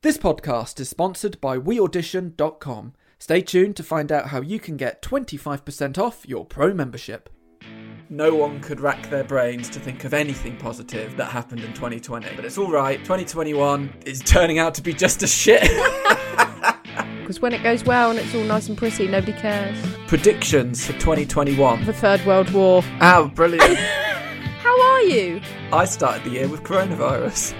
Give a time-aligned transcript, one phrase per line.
[0.00, 2.92] This podcast is sponsored by WeAudition.com.
[3.18, 7.28] Stay tuned to find out how you can get 25% off your pro membership.
[8.08, 12.28] No one could rack their brains to think of anything positive that happened in 2020.
[12.36, 15.68] But it's alright, 2021 is turning out to be just as shit.
[17.20, 19.76] Because when it goes well and it's all nice and pretty, nobody cares.
[20.06, 21.84] Predictions for 2021.
[21.84, 22.82] The Third World War.
[23.02, 23.76] Oh, brilliant.
[24.62, 25.38] How are you?
[25.70, 27.54] I started the year with coronavirus.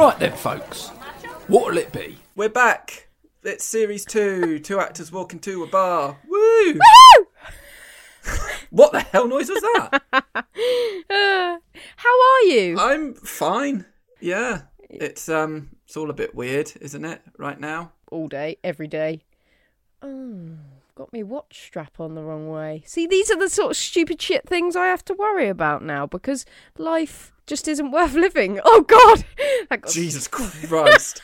[0.00, 0.88] Right then, folks.
[1.46, 2.16] What'll it be?
[2.34, 3.08] We're back.
[3.42, 4.58] It's series two.
[4.58, 6.16] Two actors walking to a bar.
[6.26, 6.80] Woo!
[8.70, 10.02] what the hell noise was that?
[10.10, 10.22] Uh,
[11.96, 12.78] how are you?
[12.78, 13.84] I'm fine.
[14.20, 14.62] Yeah.
[14.88, 17.92] It's um it's all a bit weird, isn't it, right now?
[18.10, 19.20] all day, every day.
[20.00, 20.52] Oh,
[20.94, 22.82] got me watch strap on the wrong way.
[22.86, 26.06] See, these are the sort of stupid shit things I have to worry about now
[26.06, 26.46] because
[26.78, 28.58] life just isn't worth living.
[28.64, 29.24] Oh God,
[29.68, 30.26] got Jesus
[30.68, 31.20] Christ.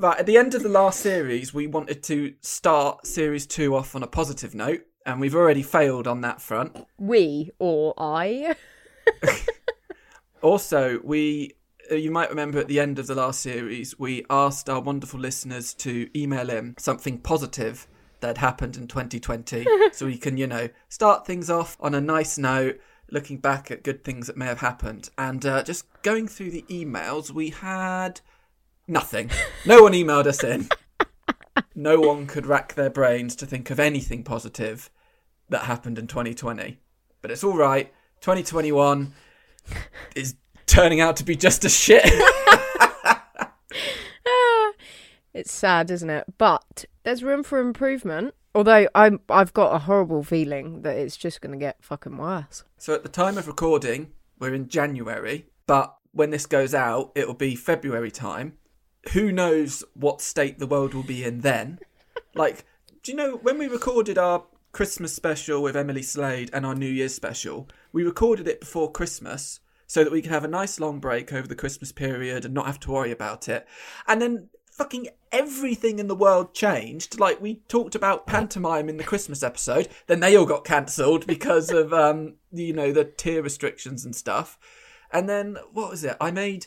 [0.00, 3.94] right, at the end of the last series, we wanted to start series two off
[3.94, 6.86] on a positive note, and we've already failed on that front.
[6.98, 8.56] we or I.
[10.42, 11.52] Also, we
[11.90, 15.20] uh, you might remember at the end of the last series, we asked our wonderful
[15.20, 17.86] listeners to email in something positive
[18.20, 22.38] that happened in 2020 so we can, you know, start things off on a nice
[22.38, 25.10] note, looking back at good things that may have happened.
[25.16, 28.20] And uh, just going through the emails, we had
[28.86, 29.30] nothing.
[29.66, 30.68] No one emailed us in.
[31.74, 34.90] No one could rack their brains to think of anything positive
[35.48, 36.78] that happened in 2020.
[37.22, 37.92] But it's all right.
[38.20, 39.14] 2021
[40.14, 40.34] is
[40.66, 42.04] turning out to be just as shit.
[45.34, 46.24] It's sad, isn't it?
[46.38, 48.34] But there's room for improvement.
[48.54, 52.64] Although I'm, I've got a horrible feeling that it's just going to get fucking worse.
[52.78, 57.34] so at the time of recording, we're in January, but when this goes out, it'll
[57.34, 58.56] be February time.
[59.12, 61.78] Who knows what state the world will be in then?
[62.36, 62.64] Like,
[63.04, 66.90] do you know when we recorded our Christmas special with Emily Slade and our New
[66.90, 70.98] Year's special, we recorded it before Christmas so that we could have a nice long
[70.98, 73.68] break over the Christmas period and not have to worry about it.
[74.08, 77.18] And then fucking everything in the world changed.
[77.20, 81.70] Like we talked about pantomime in the Christmas episode, then they all got cancelled because
[81.70, 84.58] of um you know the tier restrictions and stuff.
[85.12, 86.16] And then what was it?
[86.20, 86.66] I made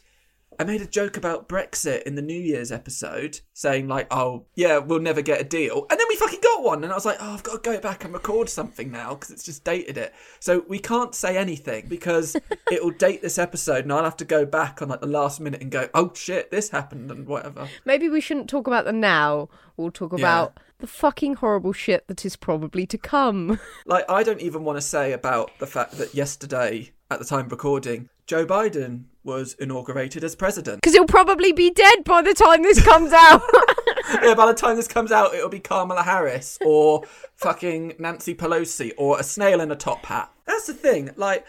[0.60, 4.80] I made a joke about Brexit in the New Year's episode, saying like, "Oh, yeah,
[4.80, 7.18] we'll never get a deal," and then we fucking got one, and I was like,
[7.20, 10.14] "Oh, I've got to go back and record something now because it's just dated it."
[10.40, 12.36] So we can't say anything because
[12.72, 15.40] it will date this episode, and I'll have to go back on like the last
[15.40, 17.68] minute and go, "Oh shit, this happened," and whatever.
[17.86, 19.50] Maybe we shouldn't talk about the now.
[19.76, 23.60] We'll talk about the fucking horrible shit that is probably to come.
[23.86, 27.46] Like, I don't even want to say about the fact that yesterday, at the time
[27.46, 30.82] of recording, Joe Biden was inaugurated as president.
[30.82, 33.44] Because he'll probably be dead by the time this comes out.
[34.24, 37.04] yeah, by the time this comes out, it'll be Kamala Harris or
[37.36, 40.32] fucking Nancy Pelosi or a snail in a top hat.
[40.46, 41.12] That's the thing.
[41.18, 41.46] Like,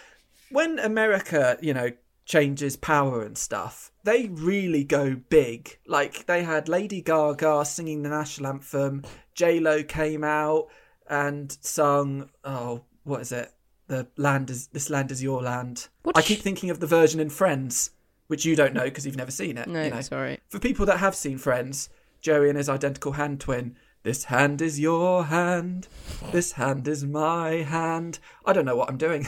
[0.50, 1.92] when America, you know,
[2.26, 5.78] changes power and stuff, they really go big.
[5.86, 10.66] Like, they had Lady Gaga singing the national anthem, J Lo came out
[11.08, 13.52] and sung, oh, what is it?
[13.88, 15.88] The land is this land is your land.
[16.02, 17.90] What I keep thinking of the version in Friends,
[18.28, 19.66] which you don't know because you've never seen it.
[19.66, 20.00] no, you know.
[20.02, 20.40] sorry.
[20.48, 21.88] For people that have seen Friends,
[22.20, 23.76] Joey and his identical hand twin.
[24.04, 25.88] This hand is your hand.
[26.30, 28.20] This hand is my hand.
[28.44, 29.26] I don't know what I'm doing.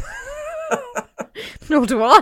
[1.69, 2.20] Nor do I.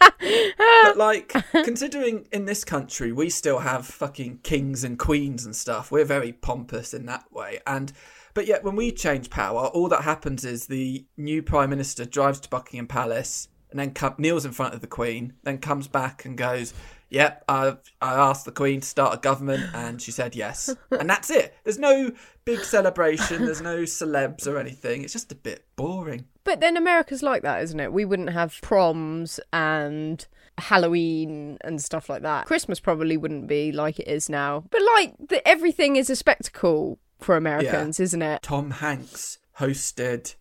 [0.84, 5.90] but like, considering in this country we still have fucking kings and queens and stuff,
[5.90, 7.60] we're very pompous in that way.
[7.66, 7.92] And
[8.34, 12.40] but yet when we change power, all that happens is the new prime minister drives
[12.40, 16.24] to Buckingham Palace and then come, kneels in front of the queen, then comes back
[16.24, 16.72] and goes,
[17.10, 21.10] "Yep, I I asked the queen to start a government, and she said yes." And
[21.10, 21.56] that's it.
[21.64, 22.12] There's no
[22.44, 23.44] big celebration.
[23.44, 25.02] There's no celebs or anything.
[25.02, 26.26] It's just a bit boring.
[26.44, 27.92] But then America's like that, isn't it?
[27.92, 30.24] We wouldn't have proms and
[30.58, 32.46] Halloween and stuff like that.
[32.46, 34.64] Christmas probably wouldn't be like it is now.
[34.70, 38.42] But like the, everything is a spectacle for Americans, isn't it?
[38.42, 40.34] Tom Hanks hosted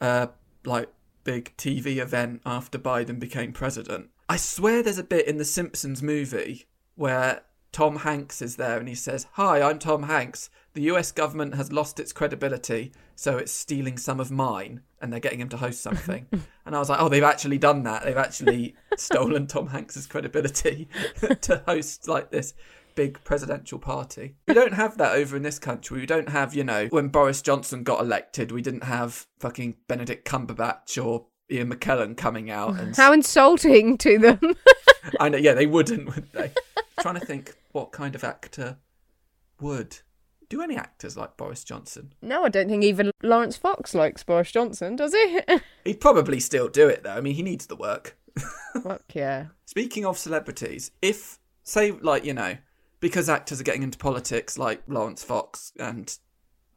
[0.00, 0.30] a
[0.64, 0.88] like
[1.24, 4.10] big TV event after Biden became president.
[4.28, 7.42] I swear there's a bit in the Simpsons movie where
[7.72, 10.50] Tom Hanks is there and he says, "Hi, I'm Tom Hanks.
[10.72, 15.20] The US government has lost its credibility, so it's stealing some of mine and they're
[15.20, 16.26] getting him to host something."
[16.66, 18.04] and I was like, "Oh, they've actually done that.
[18.04, 20.88] They've actually stolen Tom Hanks's credibility
[21.42, 22.54] to host like this
[22.94, 24.36] big presidential party.
[24.46, 26.00] We don't have that over in this country.
[26.00, 30.26] We don't have, you know, when Boris Johnson got elected, we didn't have fucking Benedict
[30.26, 34.40] Cumberbatch or Ian McKellen coming out and How insulting to them.
[35.20, 36.52] I know, yeah, they wouldn't, would they?
[37.00, 38.78] trying to think what kind of actor
[39.60, 39.98] would.
[40.48, 42.12] Do any actors like Boris Johnson?
[42.22, 45.40] no, I don't think even Laurence Fox likes Boris Johnson, does he?
[45.84, 47.10] He'd probably still do it though.
[47.10, 48.18] I mean, he needs the work.
[48.82, 49.46] Fuck yeah.
[49.66, 52.56] Speaking of celebrities, if say like you know,
[53.00, 56.16] because actors are getting into politics, like Laurence Fox and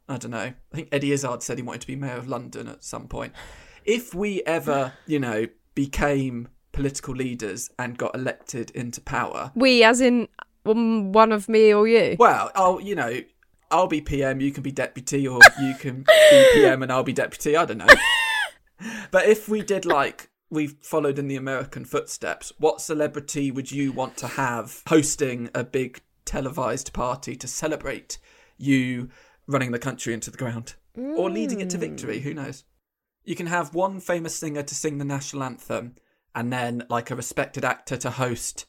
[0.08, 2.68] I don't know, I think Eddie Izzard said he wanted to be mayor of London
[2.68, 3.32] at some point.
[3.84, 10.00] If we ever, you know, became political leaders and got elected into power, We, as
[10.00, 10.28] in
[10.66, 12.16] um, one of me or you.
[12.18, 13.20] well, I'll you know,
[13.70, 17.12] I'll be PM, you can be deputy, or you can be PM and I'll be
[17.12, 17.56] deputy.
[17.56, 17.86] I don't know.
[19.10, 23.92] But if we did like we followed in the American footsteps, what celebrity would you
[23.92, 28.18] want to have hosting a big televised party to celebrate
[28.56, 29.08] you
[29.46, 32.20] running the country into the ground or leading it to victory?
[32.20, 32.64] Who knows?
[33.24, 35.94] You can have one famous singer to sing the national anthem
[36.34, 38.66] and then like a respected actor to host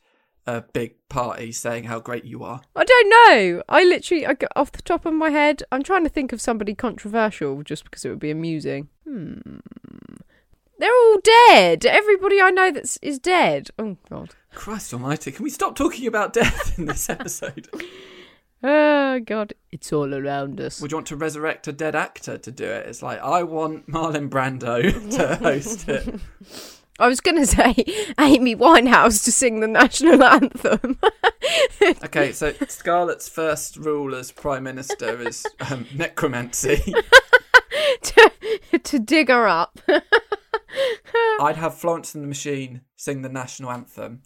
[0.47, 2.61] a big party saying how great you are.
[2.75, 3.63] I don't know.
[3.67, 6.41] I literally, I got off the top of my head, I'm trying to think of
[6.41, 8.89] somebody controversial just because it would be amusing.
[9.07, 9.57] Hmm.
[10.77, 11.85] They're all dead.
[11.85, 13.69] Everybody I know that's is dead.
[13.79, 14.35] Oh god.
[14.55, 17.69] Christ almighty, can we stop talking about death in this episode?
[18.63, 19.53] Oh god.
[19.71, 20.81] It's all around us.
[20.81, 22.87] Would you want to resurrect a dead actor to do it?
[22.87, 24.81] It's like I want Marlon Brando
[25.17, 26.15] to host it.
[26.97, 27.75] I was going to say
[28.17, 30.97] Amy Winehouse to sing the national anthem.
[32.05, 36.81] Okay, so Scarlett's first rule as prime minister is um, necromancy.
[38.01, 38.31] to,
[38.81, 39.77] to dig her up.
[41.41, 44.21] I'd have Florence and the Machine sing the national anthem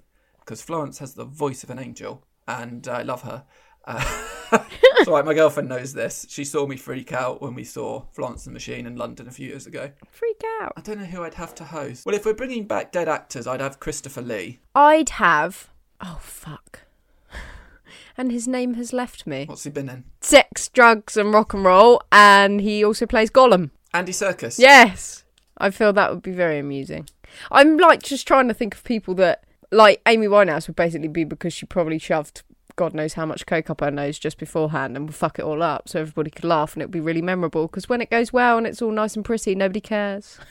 [0.50, 3.44] because Florence has the voice of an angel, and I love her.
[3.86, 4.02] Uh,
[5.04, 6.26] so like, my girlfriend knows this.
[6.28, 9.32] She saw me freak out when we saw Florence and the Machine in London a
[9.32, 9.92] few years ago.
[10.10, 10.74] Freak out.
[10.76, 12.04] I don't know who I'd have to host.
[12.04, 14.58] Well, if we're bringing back dead actors, I'd have Christopher Lee.
[14.74, 15.70] I'd have.
[16.02, 16.82] Oh fuck.
[18.18, 19.46] And his name has left me.
[19.46, 20.04] What's he been in?
[20.20, 23.70] Sex, drugs, and rock and roll, and he also plays Gollum.
[23.94, 24.60] Andy Serkis.
[24.60, 25.24] Yes,
[25.58, 27.08] I feel that would be very amusing.
[27.50, 31.24] I'm like just trying to think of people that like Amy Winehouse would basically be
[31.24, 32.44] because she probably shoved
[32.80, 35.62] God knows how much coke up her nose just beforehand and would fuck it all
[35.62, 37.68] up, so everybody could laugh and it would be really memorable.
[37.68, 40.40] Because when it goes well and it's all nice and pretty, nobody cares.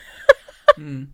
[0.77, 1.09] Mm.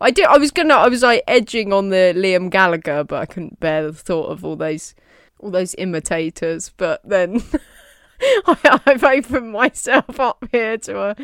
[0.00, 0.24] I did.
[0.24, 0.74] I was gonna.
[0.74, 4.44] I was like edging on the Liam Gallagher, but I couldn't bear the thought of
[4.44, 4.94] all those,
[5.38, 6.72] all those imitators.
[6.76, 7.42] But then
[8.46, 11.16] I, I've opened myself up here to a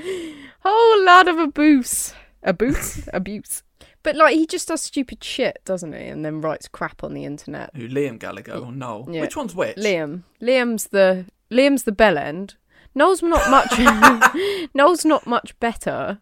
[0.61, 3.63] whole lot of abuse, abuse, abuse.
[4.03, 6.07] But like he just does stupid shit, doesn't he?
[6.07, 7.71] And then writes crap on the internet.
[7.75, 9.09] Who, Liam Gallagher or Noel?
[9.11, 9.21] Yeah.
[9.21, 9.77] Which one's which?
[9.77, 12.57] Liam, Liam's the Liam's the bell end.
[12.95, 14.69] Noel's not much.
[14.75, 16.19] Noel's not much better.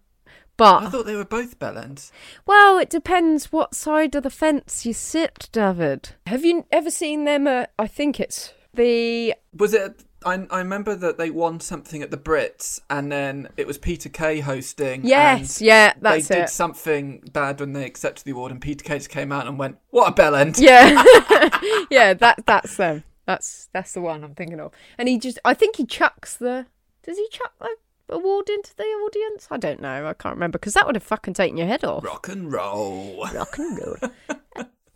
[0.56, 2.10] But I thought they were both bellends.
[2.44, 6.10] Well, it depends what side of the fence you sit, David.
[6.26, 7.46] Have you ever seen them?
[7.46, 9.34] Uh, I think it's the.
[9.56, 10.04] Was it?
[10.24, 14.08] I, I remember that they won something at the Brits, and then it was Peter
[14.08, 15.04] Kay hosting.
[15.04, 18.84] Yes, and yeah, they that's did something bad when they accepted the award, and Peter
[18.84, 20.90] Kay just came out and went, "What a bellend!" Yeah,
[21.90, 23.04] yeah, that that's them.
[23.26, 24.72] That's that's the one I'm thinking of.
[24.98, 26.66] And he just, I think he chucks the.
[27.02, 27.76] Does he chuck the
[28.10, 29.48] award into the audience?
[29.50, 30.06] I don't know.
[30.06, 32.04] I can't remember because that would have fucking taken your head off.
[32.04, 33.26] Rock and roll.
[33.32, 33.96] Rock and roll.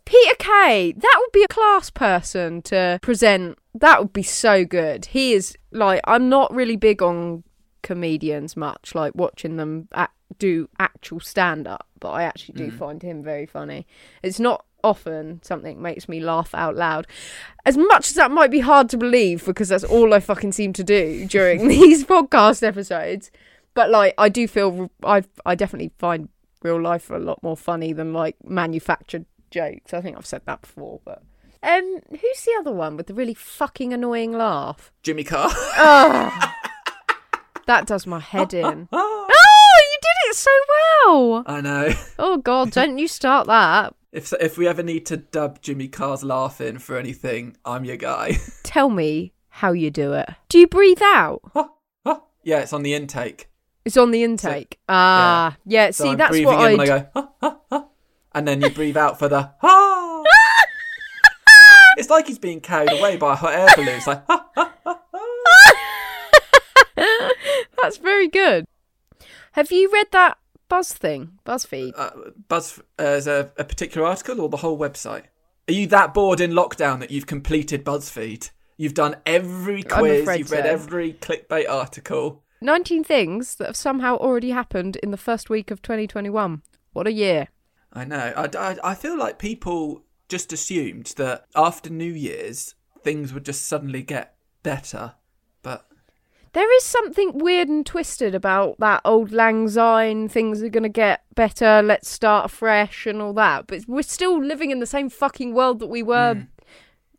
[0.05, 3.57] Peter Kay, that would be a class person to present.
[3.73, 5.05] That would be so good.
[5.05, 7.43] He is like, I'm not really big on
[7.81, 12.77] comedians much, like watching them act, do actual stand up, but I actually do mm.
[12.77, 13.85] find him very funny.
[14.23, 17.07] It's not often something makes me laugh out loud.
[17.65, 20.73] As much as that might be hard to believe because that's all I fucking seem
[20.73, 23.31] to do during these podcast episodes.
[23.73, 26.29] But like I do feel I I definitely find
[26.63, 29.93] real life a lot more funny than like manufactured jokes.
[29.93, 31.23] I think I've said that before, but
[31.63, 34.91] um who's the other one with the really fucking annoying laugh?
[35.01, 35.49] Jimmy Carr.
[35.51, 36.51] Oh.
[37.65, 38.87] that does my head in.
[38.93, 41.43] Ah, Oh, you did it so well.
[41.47, 41.89] I know.
[42.19, 43.95] Oh god, don't you start that.
[44.11, 48.37] If if we ever need to dub Jimmy Carr's laughing for anything, I'm your guy.
[48.63, 50.29] Tell me how you do it.
[50.49, 51.41] Do you breathe out?
[52.43, 53.49] yeah, it's on the intake.
[53.85, 54.79] It's on the intake.
[54.89, 55.91] Ah, yeah.
[55.91, 57.85] So see, I'm that's what I.
[58.35, 60.23] and then you breathe out for the ha.
[61.97, 63.95] it's like he's being carried away by a hot air balloon.
[63.95, 65.21] It's like ha, ha, ha, ha.
[67.81, 68.65] That's very good.
[69.53, 70.37] Have you read that
[70.67, 71.39] Buzz thing?
[71.45, 71.93] BuzzFeed.
[71.95, 72.09] Uh,
[72.47, 75.23] Buzz, uh, is a, a particular article or the whole website?
[75.67, 78.51] Are you that bored in lockdown that you've completed BuzzFeed?
[78.77, 80.69] You've done every quiz, you've read so.
[80.69, 82.43] every clickbait article.
[82.61, 86.61] 19 things that have somehow already happened in the first week of 2021.
[86.91, 87.47] What a year.
[87.95, 88.33] I know.
[88.35, 93.65] I, I, I feel like people just assumed that after New Year's, things would just
[93.65, 95.13] suddenly get better.
[95.61, 95.87] But
[96.53, 100.89] There is something weird and twisted about that Auld Lang Syne, things are going to
[100.89, 103.67] get better, let's start afresh and all that.
[103.67, 106.47] But we're still living in the same fucking world that we were Mm.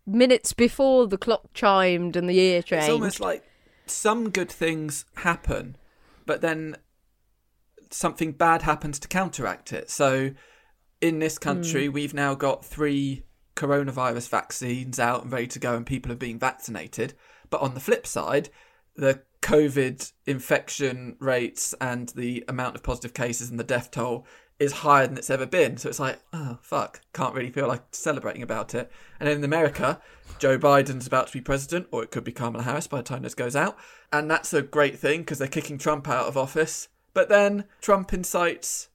[0.06, 2.84] minutes before the clock chimed and the year changed.
[2.84, 3.42] it's almost like
[3.86, 5.76] some good things happen,
[6.26, 6.76] but then
[7.90, 9.90] something bad happens to counteract it.
[9.90, 10.32] So
[11.00, 11.92] in this country, hmm.
[11.92, 13.24] we've now got three
[13.54, 17.14] coronavirus vaccines out and ready to go, and people are being vaccinated.
[17.50, 18.50] But on the flip side,
[18.96, 24.26] the COVID infection rates and the amount of positive cases and the death toll
[24.58, 25.76] is higher than it's ever been.
[25.76, 28.90] So it's like, oh, fuck, can't really feel like celebrating about it.
[29.20, 30.00] And in America,
[30.38, 33.22] Joe Biden's about to be president, or it could be Kamala Harris by the time
[33.22, 33.76] this goes out.
[34.12, 36.88] And that's a great thing because they're kicking Trump out of office.
[37.12, 38.88] But then Trump incites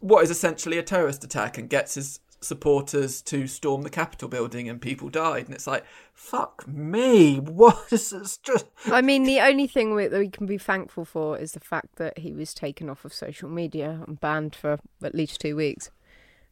[0.00, 4.68] what is essentially a terrorist attack and gets his supporters to storm the Capitol building
[4.68, 5.46] and people died.
[5.46, 8.66] And it's like, fuck me, what is this just.
[8.86, 12.18] I mean, the only thing that we can be thankful for is the fact that
[12.18, 15.90] he was taken off of social media and banned for at least two weeks.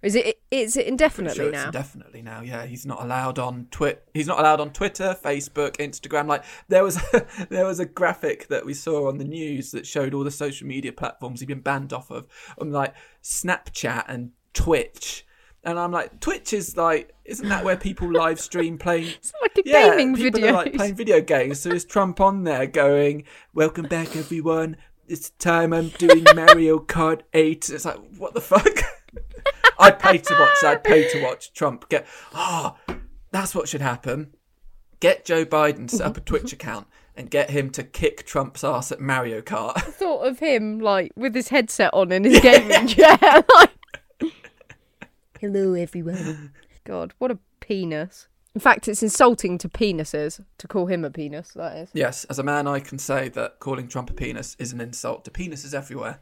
[0.02, 0.40] Is it?
[0.50, 1.66] Is it indefinitely sure it's now?
[1.66, 2.64] Indefinitely now, yeah.
[2.64, 4.08] He's not allowed on Twit.
[4.14, 6.26] He's not allowed on Twitter, Facebook, Instagram.
[6.26, 6.98] Like there was,
[7.50, 10.66] there was a graphic that we saw on the news that showed all the social
[10.66, 12.26] media platforms he'd been banned off of,
[12.58, 15.26] on like Snapchat and Twitch.
[15.62, 19.08] And I'm like, Twitch is like, isn't that where people live stream playing?
[19.18, 20.50] it's like a Yeah, gaming people video.
[20.54, 21.60] are like playing video games.
[21.60, 24.78] So is Trump on there going, "Welcome back, everyone.
[25.06, 27.68] It's time I'm doing Mario Kart 8.
[27.68, 28.66] It's like, what the fuck?
[29.78, 30.64] I'd pay to watch.
[30.64, 32.06] I'd pay to watch Trump get.
[32.34, 32.76] Ah,
[33.30, 34.34] that's what should happen.
[35.00, 38.62] Get Joe Biden to set up a Twitch account and get him to kick Trump's
[38.62, 39.72] ass at Mario Kart.
[39.76, 43.18] I thought of him like with his headset on in his gaming chair.
[43.54, 43.70] like,
[45.40, 46.52] Hello, everyone.
[46.84, 48.28] God, what a penis.
[48.54, 51.52] In fact, it's insulting to penises to call him a penis.
[51.54, 51.90] That is.
[51.94, 55.24] yes, as a man, I can say that calling Trump a penis is an insult
[55.24, 56.20] to penises everywhere.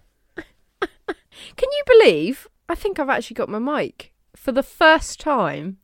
[1.56, 2.46] Can you believe?
[2.68, 5.78] I think I've actually got my mic for the first time.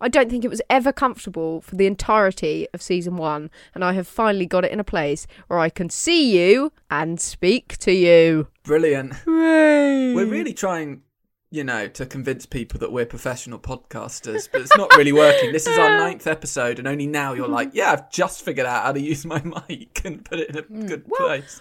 [0.00, 3.94] I don't think it was ever comfortable for the entirety of season one, and I
[3.94, 7.92] have finally got it in a place where I can see you and speak to
[7.92, 8.46] you.
[8.62, 9.14] Brilliant.
[9.14, 10.14] Hooray!
[10.14, 11.02] We're really trying,
[11.50, 15.50] you know, to convince people that we're professional podcasters, but it's not really working.
[15.50, 18.84] This is our ninth episode, and only now you're like, yeah, I've just figured out
[18.84, 20.86] how to use my mic and put it in a hmm.
[20.86, 21.60] good Well- place.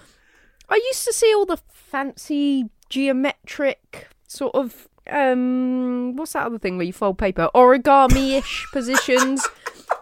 [0.69, 6.77] I used to see all the fancy geometric sort of um what's that other thing
[6.77, 7.49] where you fold paper?
[7.55, 9.47] Origami-ish positions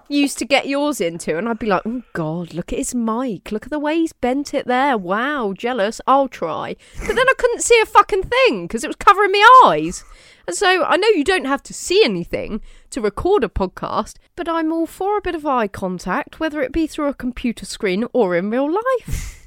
[0.08, 3.52] used to get yours into and I'd be like oh god look at his mic.
[3.52, 4.98] Look at the way he's bent it there.
[4.98, 6.02] Wow jealous.
[6.08, 6.76] I'll try.
[7.00, 10.04] But then I couldn't see a fucking thing because it was covering my eyes.
[10.48, 14.50] And so I know you don't have to see anything to record a podcast but
[14.50, 18.06] I'm all for a bit of eye contact whether it be through a computer screen
[18.14, 19.32] or in real life.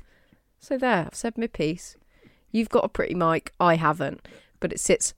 [0.61, 1.97] So there, I've said my piece.
[2.51, 4.27] You've got a pretty mic, I haven't,
[4.61, 5.15] but it sits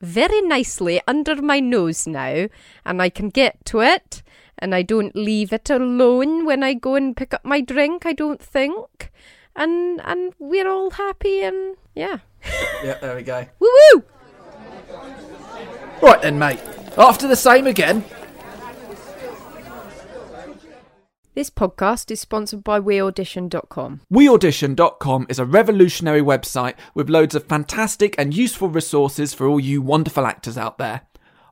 [0.00, 2.48] very nicely under my nose now,
[2.84, 4.22] and I can get to it,
[4.58, 8.06] and I don't leave it alone when I go and pick up my drink.
[8.06, 9.12] I don't think,
[9.54, 12.18] and and we're all happy, and yeah,
[12.84, 13.46] Yeah, there we go.
[13.58, 14.04] woo woo.
[16.02, 16.60] Right then, mate.
[16.96, 18.04] After the same again.
[21.32, 24.00] This podcast is sponsored by WeAudition.com.
[24.12, 29.80] WeAudition.com is a revolutionary website with loads of fantastic and useful resources for all you
[29.80, 31.02] wonderful actors out there.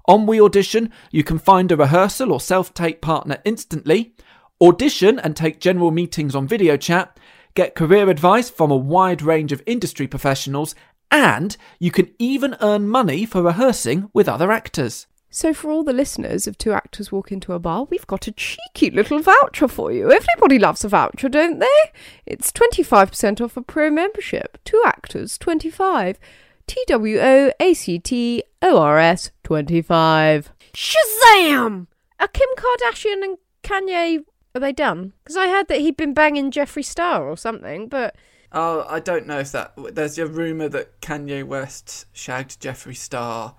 [0.06, 4.16] On WeAudition, you can find a rehearsal or self tape partner instantly,
[4.60, 7.16] audition and take general meetings on video chat,
[7.54, 10.74] get career advice from a wide range of industry professionals,
[11.12, 15.06] and you can even earn money for rehearsing with other actors.
[15.30, 18.32] So, for all the listeners of Two Actors Walk Into a Bar, we've got a
[18.32, 20.10] cheeky little voucher for you.
[20.10, 21.92] Everybody loves a voucher, don't they?
[22.24, 24.56] It's 25% off a pro membership.
[24.64, 26.18] Two Actors 25.
[26.66, 30.52] T W O A C T O R S 25.
[30.72, 31.86] Shazam!
[32.20, 34.24] Are Kim Kardashian and Kanye.
[34.54, 35.12] Are they done?
[35.22, 38.16] Because I heard that he'd been banging Jeffree Star or something, but.
[38.50, 39.74] Oh, I don't know if that.
[39.94, 43.54] There's a rumor that Kanye West shagged Jeffree Star.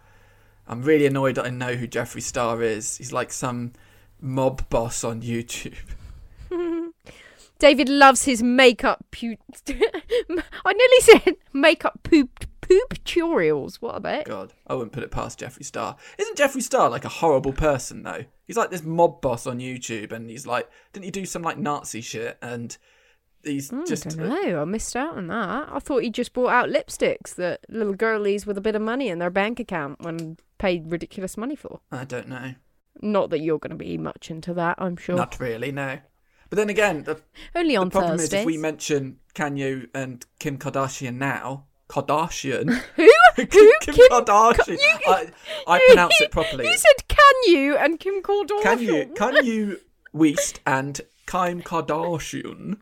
[0.70, 2.98] I'm really annoyed that I know who Jeffree Star is.
[2.98, 3.74] He's like some
[4.22, 5.76] mob boss on YouTube.
[7.60, 9.36] David loves his makeup pu-
[9.68, 13.78] I nearly said makeup pooped poop tutorials.
[13.78, 14.24] What are they?
[14.26, 15.98] God, I wouldn't put it past Jeffree Star.
[16.20, 18.26] Isn't Jeffree Star like a horrible person though?
[18.46, 21.58] He's like this mob boss on YouTube, and he's like, didn't he do some like
[21.58, 22.38] Nazi shit?
[22.42, 22.78] And
[23.43, 24.62] he's Mm, just I don't know.
[24.62, 25.69] I missed out on that.
[25.72, 29.08] I thought he just bought out lipsticks that little girlies with a bit of money
[29.10, 31.79] in their bank account when paid ridiculous money for.
[31.91, 32.53] I don't know,
[33.01, 35.15] Not that you're going to be much into that, I'm sure.
[35.15, 36.00] not really, no.
[36.50, 37.22] But then again, the,
[37.55, 38.34] Only the problem Thursdays.
[38.34, 43.10] is if we mention Kanye and Kim Kardashian now, Kardashian, Who?
[43.36, 43.46] Who?
[43.46, 43.96] Kim, Kim?
[44.10, 45.31] Kardashian, you- I,
[45.67, 46.67] I pronounce it properly.
[46.67, 47.19] You said can
[47.53, 48.62] you and Kim Kardashian.
[48.63, 49.79] Can you can you
[50.12, 52.77] West and Kim Kardashian?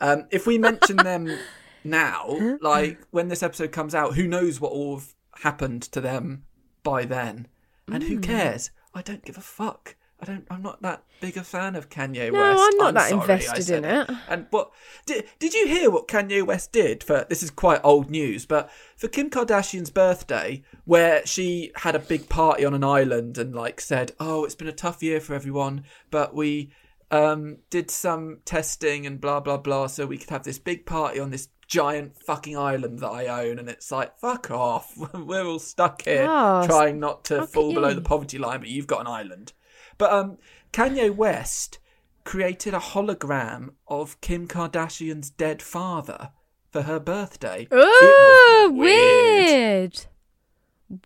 [0.00, 1.28] Um, if we mention them
[1.84, 6.44] now, like when this episode comes out, who knows what will have happened to them
[6.82, 7.48] by then?
[7.90, 8.08] And Hmm.
[8.08, 8.70] who cares?
[8.94, 9.96] I don't give a fuck.
[10.20, 10.46] I don't.
[10.48, 12.62] I'm not that big a fan of Kanye No, West.
[12.62, 14.08] I'm not that sorry, invested in it.
[14.28, 14.70] And what
[15.04, 17.26] did did you hear what Kanye West did for?
[17.28, 22.28] This is quite old news, but for Kim Kardashian's birthday, where she had a big
[22.30, 25.84] party on an island and like said, "Oh, it's been a tough year for everyone,
[26.10, 26.70] but we
[27.10, 31.20] um, did some testing and blah blah blah, so we could have this big party
[31.20, 34.92] on this." Giant fucking island that I own, and it's like fuck off.
[35.14, 38.86] We're all stuck here Oh, trying not to fall below the poverty line, but you've
[38.86, 39.54] got an island.
[39.96, 40.36] But um,
[40.74, 41.78] Kanye West
[42.24, 46.32] created a hologram of Kim Kardashian's dead father
[46.70, 47.66] for her birthday.
[47.70, 49.46] Oh, weird.
[49.46, 50.06] weird.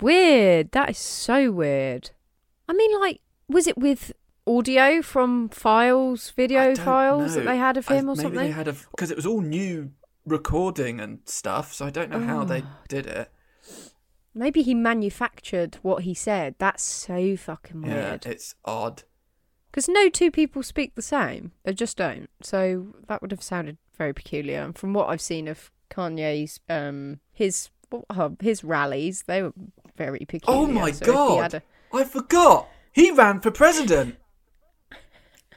[0.01, 0.73] Weird.
[0.73, 2.11] That is so weird.
[2.69, 4.13] I mean, like, was it with
[4.49, 8.41] audio from files, video files that they had of I- him or maybe something?
[8.41, 9.91] they had a because it was all new
[10.25, 11.73] recording and stuff.
[11.73, 13.31] So I don't know how they did it.
[14.35, 16.55] Maybe he manufactured what he said.
[16.59, 18.25] That's so fucking weird.
[18.25, 19.03] Yeah, it's odd.
[19.71, 21.53] Because no two people speak the same.
[21.65, 22.31] They just don't.
[22.43, 24.61] So that would have sounded very peculiar.
[24.63, 27.71] And from what I've seen of Kanye's, um, his
[28.11, 29.53] uh, his rallies, they were
[29.97, 30.61] very peculiar.
[30.61, 31.55] Oh my So god!
[31.55, 31.63] a-
[31.93, 32.69] I forgot.
[32.93, 34.17] He ran for president.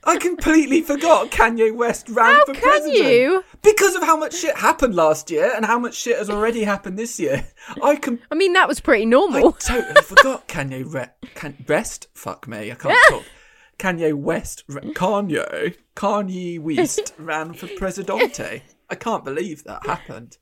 [0.03, 3.05] I completely forgot Kanye West ran How for can president.
[3.11, 3.43] you?
[3.61, 6.97] Because of how much shit happened last year and how much shit has already happened
[6.97, 7.45] this year.
[7.83, 9.49] I can I mean, that was pretty normal.
[9.49, 12.07] I totally forgot Kanye Re- can- West.
[12.15, 13.23] Fuck me, I can't talk.
[13.79, 18.63] Kanye West, Re- Kanye, Kanye West ran for presidente.
[18.89, 20.37] I can't believe that happened.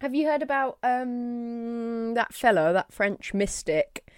[0.00, 4.08] Have you heard about um that fellow, that French mystic,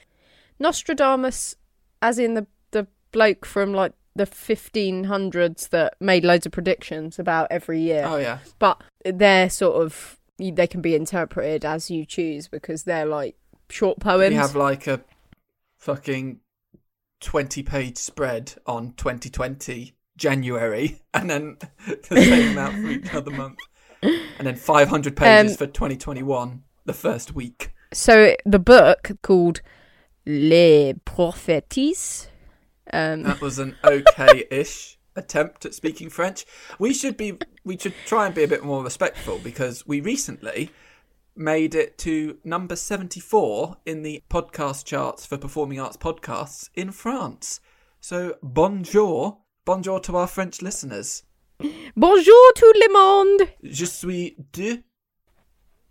[0.59, 1.55] Nostradamus,
[2.03, 7.47] as in the the bloke from like the 1500s that made loads of predictions about
[7.51, 12.49] every year, Oh yeah, but they're sort of they can be interpreted as you choose
[12.49, 13.37] because they're like
[13.69, 14.31] short poems.
[14.31, 15.01] we have like a
[15.77, 16.41] fucking
[17.21, 21.57] twenty-page spread on 2020 January, and then
[22.09, 23.59] the same amount for each other month,
[24.03, 27.73] and then 500 pages Um, for 2021, the first week.
[27.93, 29.61] So the book called
[30.27, 32.29] Les Prophéties.
[32.93, 36.45] Um, That was an okay-ish attempt at speaking French.
[36.79, 40.71] We should be we should try and be a bit more respectful because we recently
[41.37, 47.61] made it to number 74 in the podcast charts for performing arts podcasts in France.
[48.01, 51.23] So bonjour, bonjour to our French listeners.
[51.97, 53.51] Bonjour tout le monde.
[53.63, 54.83] Je suis deux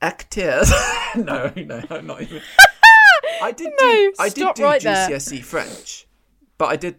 [0.01, 0.71] acteurs.
[1.15, 2.41] no, no, I'm not even.
[3.41, 4.81] I did No, do I did do right.
[4.81, 6.07] GCSE E French,
[6.59, 6.97] but I did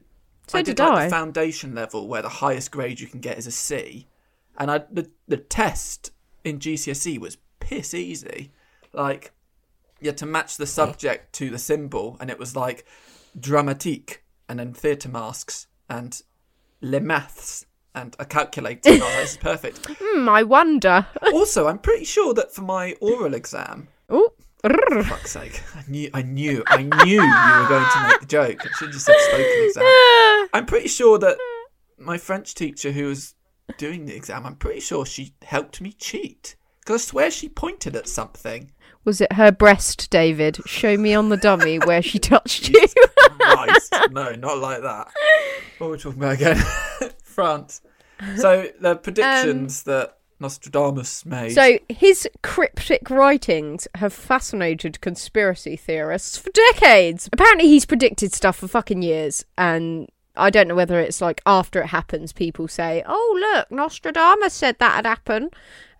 [0.49, 1.05] So I did did like I.
[1.05, 4.09] the foundation level where the highest grade you can get is a C,
[4.59, 6.11] and I the the test
[6.43, 8.51] in GCSE was piss easy.
[8.93, 9.31] Like
[10.01, 12.85] you had to match the subject to the symbol, and it was like
[13.39, 14.19] dramatique,
[14.49, 16.21] and then theatre masks, and
[16.81, 18.91] les maths, and a calculator.
[18.91, 19.87] I this is perfect.
[20.03, 21.07] Hmm, I wonder.
[21.33, 26.11] Also, I'm pretty sure that for my oral exam, Oh, for fuck's sake, I knew,
[26.13, 28.61] I knew, I knew you were going to make the joke.
[28.61, 29.85] I should have just said spoken exam.
[30.53, 31.39] I'm pretty sure that
[31.99, 33.35] my French teacher who was
[33.79, 36.57] doing the exam, I'm pretty sure she helped me cheat.
[36.81, 38.73] Because I swear she pointed at something.
[39.05, 40.59] was it her breast, David?
[40.67, 42.87] Show me on the dummy where she touched you.
[43.39, 45.09] Christ, no, not like that.
[45.79, 46.63] What were we talking about again?
[47.23, 47.81] France.
[48.37, 51.53] So the predictions um, that Nostradamus made.
[51.53, 57.29] So his cryptic writings have fascinated conspiracy theorists for decades.
[57.33, 61.83] Apparently, he's predicted stuff for fucking years, and I don't know whether it's like after
[61.83, 65.51] it happens, people say, "Oh, look, Nostradamus said that'd happen."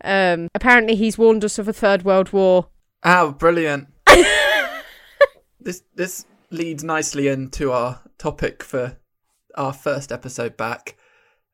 [0.03, 2.69] Um, apparently, he's warned us of a third world war.
[3.03, 3.89] Oh, brilliant.
[5.61, 8.97] this this leads nicely into our topic for
[9.55, 10.97] our first episode back.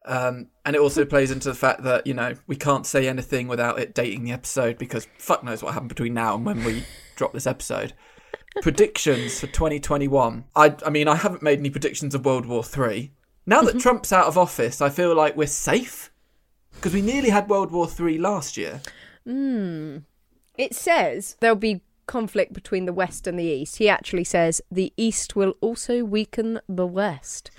[0.07, 3.49] Um, and it also plays into the fact that, you know, we can't say anything
[3.49, 6.85] without it dating the episode because fuck knows what happened between now and when we
[7.17, 7.93] drop this episode.
[8.63, 10.45] predictions for 2021.
[10.55, 13.13] I, I mean, I haven't made any predictions of World War Three.
[13.45, 13.79] Now that mm-hmm.
[13.79, 16.11] Trump's out of office, I feel like we're safe
[16.73, 18.81] because we nearly had World War Three last year.
[19.25, 19.99] Hmm.
[20.57, 23.79] It says there'll be conflict between the West and the East.
[23.79, 27.51] He actually says the East will also weaken the West.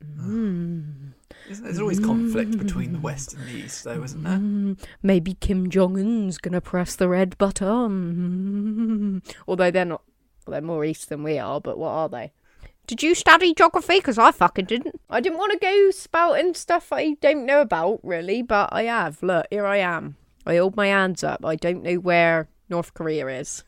[0.00, 1.12] There's,
[1.58, 3.02] there's always conflict between the mm.
[3.02, 4.38] West and the East, though, isn't there?
[4.38, 4.78] Mm.
[5.02, 9.22] Maybe Kim Jong Un's gonna press the red button.
[9.48, 10.02] Although they're not,
[10.46, 12.32] well, they're more East than we are, but what are they?
[12.86, 13.98] Did you study geography?
[13.98, 15.00] Because I fucking didn't.
[15.08, 19.22] I didn't want to go spouting stuff I don't know about, really, but I have.
[19.22, 20.16] Look, here I am.
[20.46, 21.44] I hold my hands up.
[21.44, 23.62] I don't know where North Korea is.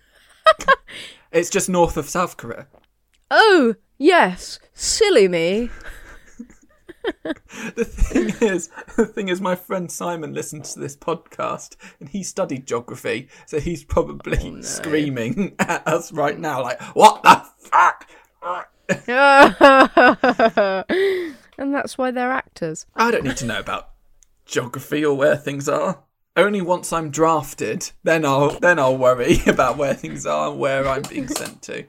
[1.30, 2.66] It's just north of South Korea.
[3.30, 4.58] Oh, yes.
[4.74, 5.70] Silly me.
[7.74, 12.22] The thing is, the thing is, my friend Simon listens to this podcast, and he
[12.22, 18.08] studied geography, so he's probably oh, screaming at us right now, like, "What the fuck?"
[21.58, 22.86] and that's why they're actors.
[22.94, 23.90] I don't need to know about
[24.44, 26.02] geography or where things are.
[26.36, 30.88] Only once I'm drafted, then I'll then I'll worry about where things are and where
[30.88, 31.84] I'm being sent to.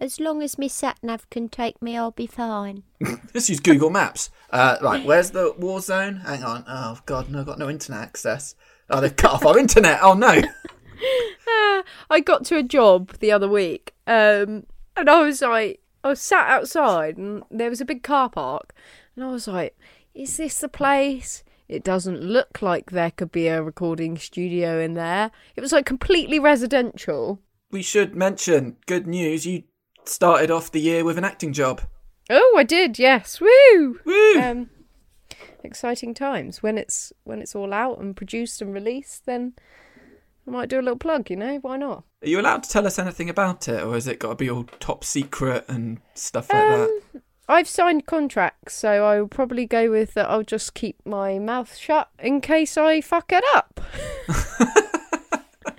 [0.00, 2.84] As long as me sat nav can take me, I'll be fine.
[3.34, 4.30] Let's use Google Maps.
[4.48, 6.22] Uh, right, where's the war zone?
[6.24, 6.64] Hang on.
[6.66, 8.54] Oh God, no, I've got no internet access.
[8.88, 9.98] Oh, they've cut off our internet.
[10.02, 10.40] Oh no.
[12.10, 14.64] I got to a job the other week, um,
[14.96, 18.74] and I was like, I was sat outside, and there was a big car park,
[19.14, 19.76] and I was like,
[20.14, 24.94] "Is this the place?" It doesn't look like there could be a recording studio in
[24.94, 25.30] there.
[25.56, 27.38] It was like completely residential.
[27.70, 29.46] We should mention good news.
[29.46, 29.62] You
[30.10, 31.82] started off the year with an acting job.
[32.28, 32.98] Oh, I did.
[32.98, 34.00] Yes, woo!
[34.04, 34.40] Woo!
[34.40, 34.70] Um,
[35.64, 39.26] exciting times when it's when it's all out and produced and released.
[39.26, 39.54] Then
[40.46, 41.30] I might do a little plug.
[41.30, 42.04] You know, why not?
[42.22, 44.50] Are you allowed to tell us anything about it, or has it got to be
[44.50, 47.22] all top secret and stuff like that?
[47.48, 50.30] I've signed contracts, so I will probably go with that.
[50.30, 53.80] I'll just keep my mouth shut in case I fuck it up.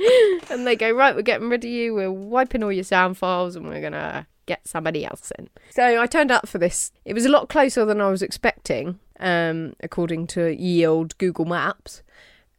[0.50, 1.94] and they go, right, we're getting rid of you.
[1.94, 5.50] We're wiping all your sound files, and we're gonna get somebody else in.
[5.70, 6.92] So I turned up for this.
[7.06, 11.46] It was a lot closer than I was expecting, um, according to ye old Google
[11.46, 12.04] Maps.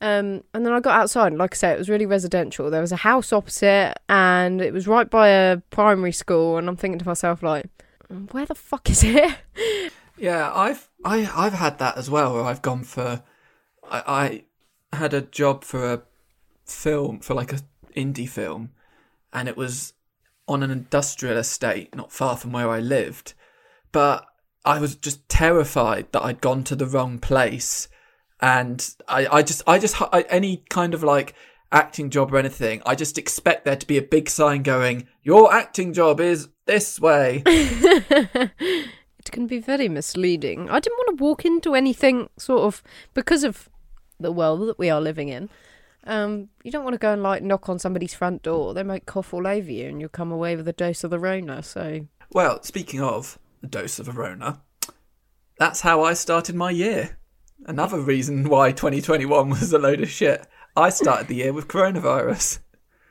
[0.00, 2.70] Um, and then I got outside, like I say, it was really residential.
[2.70, 6.58] There was a house opposite, and it was right by a primary school.
[6.58, 7.66] And I'm thinking to myself, like,
[8.32, 9.36] where the fuck is it?
[10.18, 12.34] Yeah, I've I I've had that as well.
[12.34, 13.22] Where I've gone for,
[13.90, 14.44] I,
[14.92, 16.02] I had a job for a
[16.64, 17.60] film for like a
[17.96, 18.70] indie film,
[19.32, 19.92] and it was
[20.48, 23.34] on an industrial estate not far from where I lived,
[23.92, 24.26] but
[24.64, 27.88] I was just terrified that I'd gone to the wrong place,
[28.40, 31.34] and I I just I just I, any kind of like
[31.72, 35.52] acting job or anything, I just expect there to be a big sign going, "Your
[35.52, 40.68] acting job is this way." it can be very misleading.
[40.70, 42.82] I didn't want to walk into anything sort of
[43.14, 43.68] because of
[44.20, 45.48] the world that we are living in.
[46.04, 48.74] Um, you don't want to go and like knock on somebody's front door.
[48.74, 51.18] They might cough all over you, and you'll come away with a dose of the
[51.18, 51.62] Rona.
[51.62, 54.60] So Well, speaking of a dose of Arona,
[55.58, 57.18] that's how I started my year.
[57.66, 60.46] Another reason why 2021 was a load of shit.
[60.76, 62.58] I started the year with coronavirus.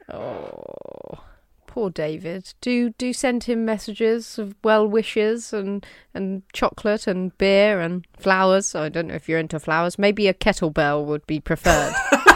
[0.09, 1.23] Oh,
[1.67, 2.53] poor David.
[2.59, 8.75] Do do send him messages of well wishes and and chocolate and beer and flowers.
[8.75, 9.97] I don't know if you're into flowers.
[9.97, 11.93] Maybe a kettlebell would be preferred.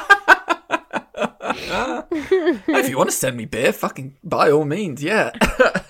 [1.17, 5.31] if you want to send me beer, fucking by all means, yeah.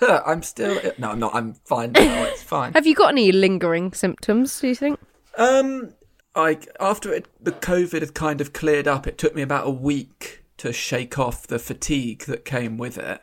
[0.00, 1.34] I'm still no, I'm not.
[1.34, 2.24] I'm fine now.
[2.24, 2.72] It's fine.
[2.74, 4.60] Have you got any lingering symptoms?
[4.60, 5.00] Do you think?
[5.36, 5.94] Um,
[6.34, 9.70] like after it, the COVID had kind of cleared up, it took me about a
[9.70, 13.20] week to shake off the fatigue that came with it.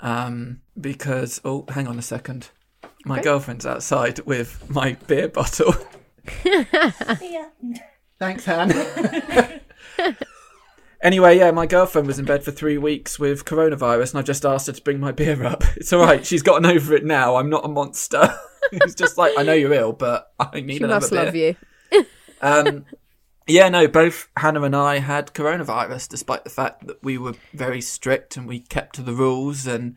[0.00, 2.50] Um, because oh, hang on a second,
[3.04, 3.24] my Okay.
[3.24, 5.74] girlfriend's outside with my beer bottle.
[6.44, 7.48] Yeah.
[8.20, 8.70] Thanks, Han.
[11.02, 14.44] anyway, yeah, my girlfriend was in bed for three weeks with coronavirus, and I just
[14.44, 15.64] asked her to bring my beer up.
[15.76, 16.24] It's all right.
[16.24, 17.36] She's gotten over it now.
[17.36, 18.34] I'm not a monster.
[18.74, 21.24] It's just like I know you're ill, but I need She another must beer.
[21.24, 21.56] love you.
[22.40, 22.86] Um,
[23.46, 27.80] yeah, no, both Hannah and I had coronavirus, despite the fact that we were very
[27.80, 29.96] strict and we kept to the rules, and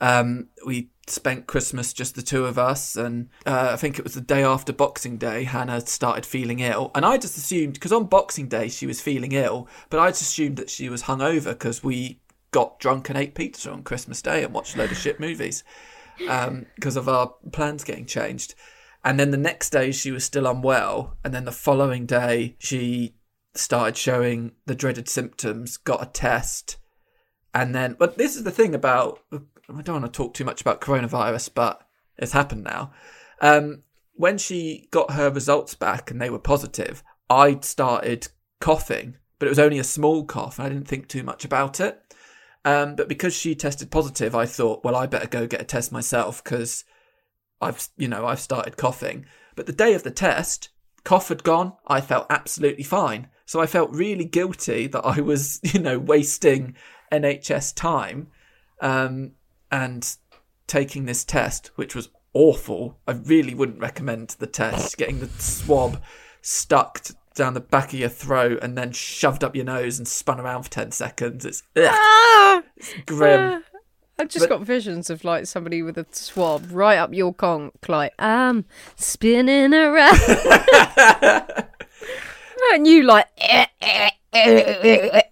[0.00, 2.96] um, we spent Christmas just the two of us.
[2.96, 6.90] And uh, I think it was the day after Boxing Day, Hannah started feeling ill,
[6.94, 10.22] and I just assumed because on Boxing Day she was feeling ill, but I just
[10.22, 14.42] assumed that she was hungover because we got drunk and ate pizza on Christmas Day
[14.42, 15.62] and watched a load of shit movies
[16.18, 18.54] because of our plans getting changed.
[19.04, 21.16] And then the next day she was still unwell.
[21.22, 23.14] And then the following day she
[23.54, 26.78] started showing the dreaded symptoms, got a test.
[27.54, 29.20] And then, but this is the thing about,
[29.68, 32.92] I don't want to talk too much about coronavirus, but it's happened now.
[33.40, 33.82] Um,
[34.14, 38.28] when she got her results back and they were positive, I started
[38.60, 40.58] coughing, but it was only a small cough.
[40.58, 42.00] And I didn't think too much about it.
[42.64, 45.92] Um, but because she tested positive, I thought, well, I better go get a test
[45.92, 46.84] myself because
[47.60, 49.26] I've, you know, I've started coughing.
[49.54, 50.70] But the day of the test,
[51.04, 51.74] cough had gone.
[51.86, 53.28] I felt absolutely fine.
[53.44, 56.74] So I felt really guilty that I was, you know, wasting
[57.12, 58.28] NHS time
[58.80, 59.32] um,
[59.70, 60.16] and
[60.66, 62.98] taking this test, which was awful.
[63.06, 64.96] I really wouldn't recommend the test.
[64.98, 66.02] Getting the swab
[66.42, 67.02] stuck
[67.34, 70.62] down the back of your throat and then shoved up your nose and spun around
[70.64, 71.44] for 10 seconds.
[71.44, 72.62] It's, Ah!
[72.76, 73.62] it's grim.
[74.18, 77.74] I've just But- got visions of like somebody with a swab right up your conch,
[77.86, 78.64] like I'm
[78.96, 80.18] spinning around,
[82.72, 83.26] and you like.
[83.38, 85.22] "Eh, eh, eh, eh, eh."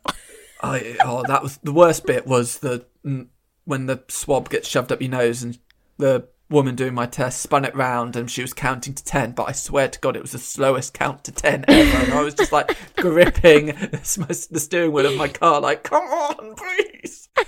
[0.62, 3.28] I, oh, that was the worst bit was the mm,
[3.64, 5.58] when the swab gets shoved up your nose and
[5.98, 9.48] the woman doing my test spun it round and she was counting to 10 but
[9.48, 12.04] i swear to god it was the slowest count to 10 ever.
[12.04, 16.54] And i was just like gripping the steering wheel of my car like come on
[16.54, 17.28] please.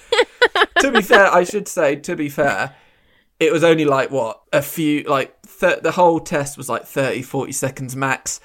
[0.80, 2.74] To be fair i should say to be fair
[3.38, 7.22] it was only like what a few like th- the whole test was like 30
[7.22, 8.40] 40 seconds max.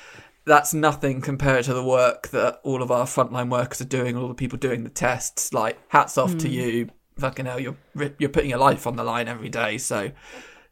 [0.46, 4.28] That's nothing compared to the work that all of our frontline workers are doing all
[4.28, 5.54] the people doing the tests.
[5.54, 6.54] Like hats off to hmm.
[6.54, 7.78] you fucking hell you're
[8.18, 10.12] you're putting your life on the line every day so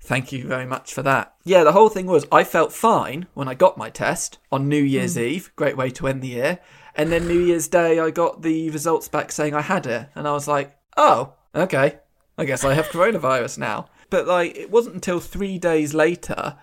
[0.02, 1.36] thank you very much for that.
[1.44, 4.82] Yeah the whole thing was i felt fine when i got my test on new
[4.82, 5.22] year's mm.
[5.22, 6.60] eve great way to end the year
[6.96, 10.28] and then new year's day i got the results back saying i had it and
[10.28, 12.00] i was like oh okay
[12.38, 13.88] i guess i have coronavirus now.
[14.10, 16.58] But like it wasn't until three days later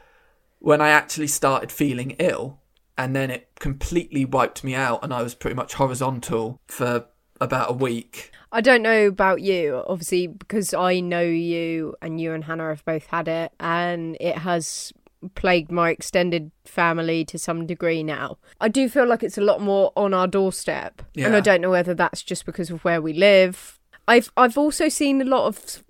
[0.59, 2.61] when I actually started feeling ill,
[2.99, 7.07] and then it completely wiped me out, and I was pretty much horizontal for
[7.41, 8.33] about a week.
[8.57, 12.83] I don't know about you, obviously, because I know you and you and Hannah have
[12.87, 14.95] both had it, and it has
[15.35, 18.38] plagued my extended family to some degree now.
[18.59, 21.69] I do feel like it's a lot more on our doorstep, and I don't know
[21.69, 23.79] whether that's just because of where we live.
[24.09, 25.85] I've I've also seen a lot of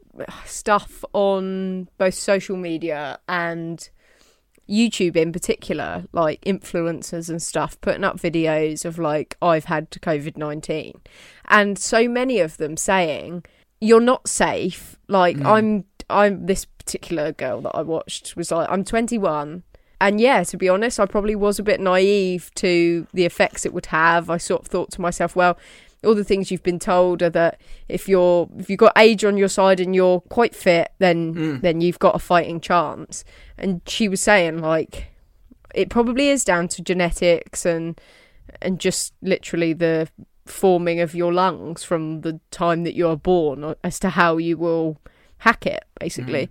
[0.45, 3.89] stuff on both social media and
[4.69, 10.37] YouTube in particular, like influencers and stuff, putting up videos of like, I've had COVID
[10.37, 11.01] 19.
[11.47, 13.45] And so many of them saying,
[13.81, 14.97] you're not safe.
[15.09, 15.47] Like, hmm.
[15.47, 19.63] I'm, I'm this particular girl that I watched was like, I'm 21.
[20.01, 23.73] And yeah, to be honest, I probably was a bit naive to the effects it
[23.73, 24.29] would have.
[24.29, 25.59] I sort of thought to myself, well,
[26.05, 29.37] all the things you've been told are that if you're if you've got age on
[29.37, 33.25] your side and you're quite fit, then then you've got a fighting chance.
[33.59, 35.09] And she was saying like
[35.75, 38.01] it probably is down to genetics and
[38.63, 40.09] and just literally the
[40.47, 44.37] forming of your lungs from the time that you are born uh, as to how
[44.37, 44.99] you will
[45.39, 46.49] hack it basically.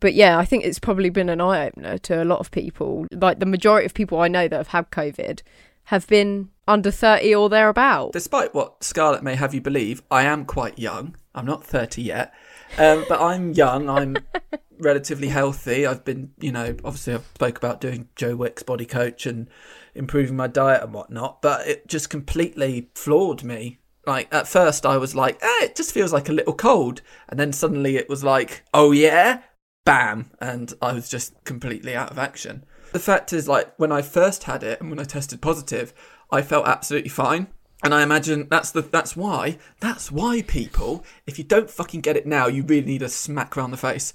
[0.00, 3.06] But yeah, I think it's probably been an eye opener to a lot of people.
[3.12, 5.42] Like the majority of people I know that have had COVID
[5.86, 8.12] have been under 30 or thereabout.
[8.12, 11.16] Despite what Scarlett may have you believe, I am quite young.
[11.34, 12.34] I'm not 30 yet,
[12.78, 13.88] um, but I'm young.
[13.88, 14.16] I'm
[14.78, 15.86] relatively healthy.
[15.86, 19.48] I've been, you know, obviously I've spoke about doing Joe Wicks' body coach and
[19.94, 23.78] improving my diet and whatnot, but it just completely floored me.
[24.06, 27.38] Like at first I was like, eh, it just feels like a little cold, and
[27.38, 29.42] then suddenly it was like, oh yeah,
[29.84, 32.64] bam, and I was just completely out of action.
[32.96, 35.92] The fact is, like, when I first had it and when I tested positive,
[36.30, 37.48] I felt absolutely fine.
[37.84, 42.16] And I imagine that's the that's why that's why people, if you don't fucking get
[42.16, 44.14] it now, you really need a smack around the face.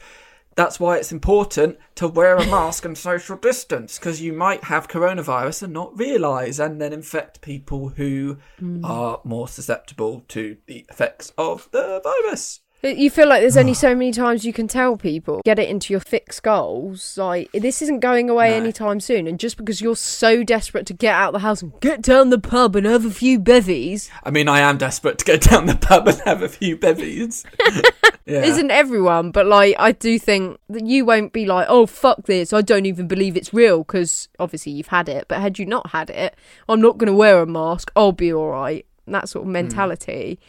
[0.56, 4.88] That's why it's important to wear a mask and social distance because you might have
[4.88, 8.84] coronavirus and not realize and then infect people who hmm.
[8.84, 12.62] are more susceptible to the effects of the virus.
[12.84, 15.94] You feel like there's only so many times you can tell people, get it into
[15.94, 17.18] your fixed goals.
[17.18, 18.58] Like, this isn't going away No.
[18.58, 19.28] anytime soon.
[19.28, 22.30] And just because you're so desperate to get out of the house and get down
[22.30, 25.68] the pub and have a few bevies, I mean, I am desperate to go down
[25.68, 27.44] the pub and have a few bevies.
[28.26, 28.44] yeah.
[28.44, 29.32] isn't everyone.
[29.32, 32.54] But, like, I do think that you won't be like, oh, fuck this.
[32.54, 35.28] I don't even believe it's real because obviously you've had it.
[35.28, 36.36] But had you not had it,
[36.68, 37.92] I'm not going to wear a mask.
[37.96, 38.86] I'll be all right.
[39.08, 39.54] That sort of hmm.
[39.54, 40.40] mentality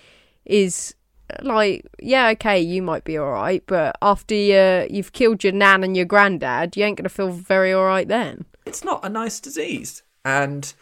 [0.44, 0.94] is
[1.42, 5.84] like, yeah, okay, you might be all right, but after you, you've killed your nan
[5.84, 8.44] and your granddad, you ain't going to feel very all right then.
[8.66, 10.02] it's not a nice disease.
[10.24, 10.72] And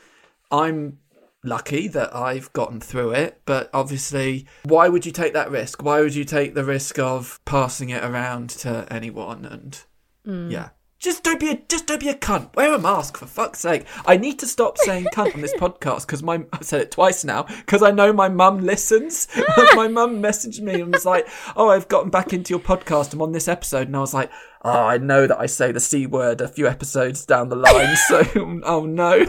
[0.50, 0.98] I'm
[1.42, 3.40] lucky that I've gotten through it.
[3.44, 5.82] But obviously, why would you take that risk?
[5.82, 9.44] Why would you take the risk of passing it around to anyone?
[9.44, 9.82] And
[10.24, 10.50] hmm.
[10.50, 12.54] yeah, Just don't be a just don't be a cunt.
[12.54, 13.86] Wear a mask for fuck's sake.
[14.04, 17.24] I need to stop saying cunt on this podcast because my I've said it twice
[17.24, 19.26] now because I know my mum listens.
[19.74, 23.14] my mum messaged me and was like, "Oh, I've gotten back into your podcast.
[23.14, 24.30] I'm on this episode," and I was like,
[24.62, 27.96] "Oh, I know that I say the c word a few episodes down the line,
[27.96, 28.22] so
[28.64, 29.24] oh no."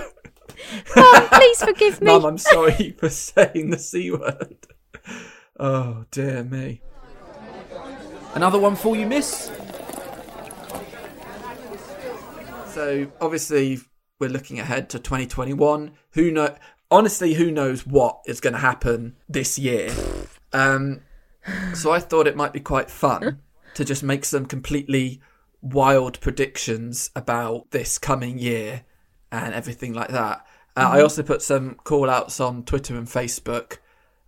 [0.94, 2.08] Mum, please forgive me.
[2.12, 4.68] Mum, I'm sorry for saying the C word.
[5.60, 6.82] Oh, dear me.
[8.36, 9.50] Another one for you, miss?
[12.72, 13.82] So, obviously,
[14.18, 15.92] we're looking ahead to 2021.
[16.12, 16.56] Who know?
[16.90, 19.92] Honestly, who knows what is going to happen this year?
[20.54, 21.02] Um,
[21.74, 23.42] so I thought it might be quite fun
[23.74, 25.22] to just make some completely
[25.62, 28.84] wild predictions about this coming year
[29.34, 30.46] and everything like that.
[30.78, 33.80] Uh, I also put some call outs on Twitter and Facebook,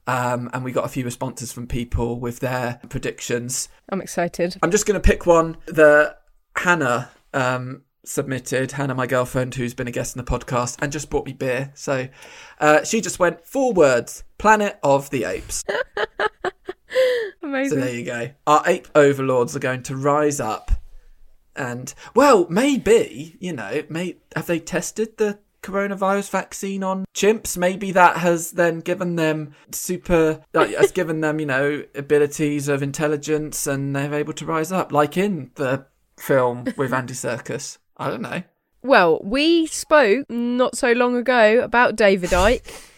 [0.06, 3.70] um, and we got a few responses from people with their predictions.
[3.88, 4.58] I'm excited.
[4.62, 6.24] I'm just going to pick one that
[6.58, 8.74] Hannah um, submitted.
[8.74, 11.72] Hannah, my girlfriend, who's been a guest in the podcast and just brought me beer.
[11.76, 12.08] So
[12.60, 15.64] uh, she just went four words: Planet of the Apes.
[17.44, 17.80] Amazing.
[17.80, 18.32] So there you go.
[18.48, 20.72] Our ape overlords are going to rise up,
[21.56, 27.58] and well, maybe you know, may have they tested the coronavirus vaccine on chimps?
[27.58, 32.84] Maybe that has then given them super, like, has given them you know abilities of
[32.84, 35.86] intelligence, and they're able to rise up, like in the
[36.20, 37.78] film with Andy Serkis.
[38.04, 38.44] I don't know.
[38.82, 42.90] Well, we spoke not so long ago about David Icke.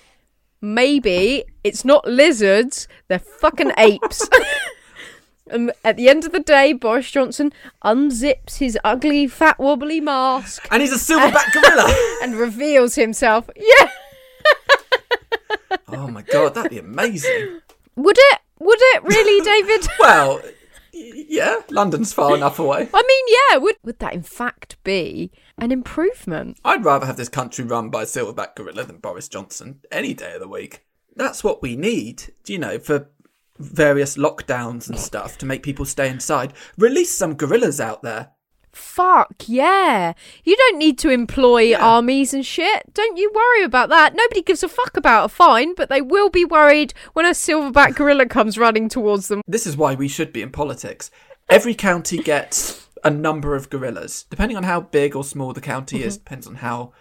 [0.60, 4.28] Maybe it's not lizards, they're fucking apes.
[5.52, 10.02] and um, at the end of the day, Boris Johnson unzips his ugly, fat, wobbly
[10.02, 11.94] mask And he's a silverback gorilla.
[12.24, 13.48] and reveals himself.
[13.56, 13.90] Yeah!
[15.90, 17.62] oh my god, that'd be amazing.
[17.96, 18.40] Would it?
[18.58, 19.88] Would it really, David?
[20.00, 20.42] Well,
[20.96, 22.90] yeah, London's far enough away.
[22.94, 26.60] I mean, yeah, would would that in fact be an improvement?
[26.64, 30.36] I'd rather have this country run by a silverback gorilla than Boris Johnson any day
[30.36, 30.86] of the week.
[31.16, 33.10] That's what we need, you know, for
[33.58, 36.54] various lockdowns and stuff to make people stay inside.
[36.78, 38.32] Release some gorillas out there.
[38.76, 40.14] Fuck yeah.
[40.44, 42.94] You don't need to employ armies and shit.
[42.94, 44.16] Don't you worry about that.
[44.16, 47.96] Nobody gives a fuck about a fine, but they will be worried when a silverback
[47.96, 49.42] gorilla comes running towards them.
[49.48, 51.10] This is why we should be in politics.
[51.50, 56.04] Every county gets a number of gorillas, depending on how big or small the county
[56.04, 56.18] is.
[56.18, 56.24] Mm-hmm.
[56.24, 56.92] Depends on how,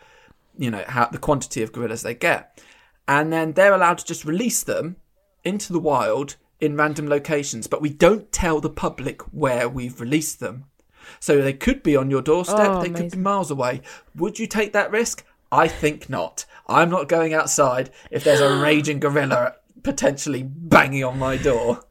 [0.57, 2.63] you know, how the quantity of gorillas they get,
[3.09, 4.97] and then they're allowed to just release them
[5.43, 7.67] into the wild in random locations.
[7.67, 10.67] But we don't tell the public where we've released them,
[11.21, 12.71] so they could be on your doorstep.
[12.71, 13.83] Oh, they could be miles away.
[14.17, 15.25] Would you take that risk?
[15.51, 16.47] I think not.
[16.67, 21.85] I'm not going outside if there's a raging gorilla potentially banging on my door.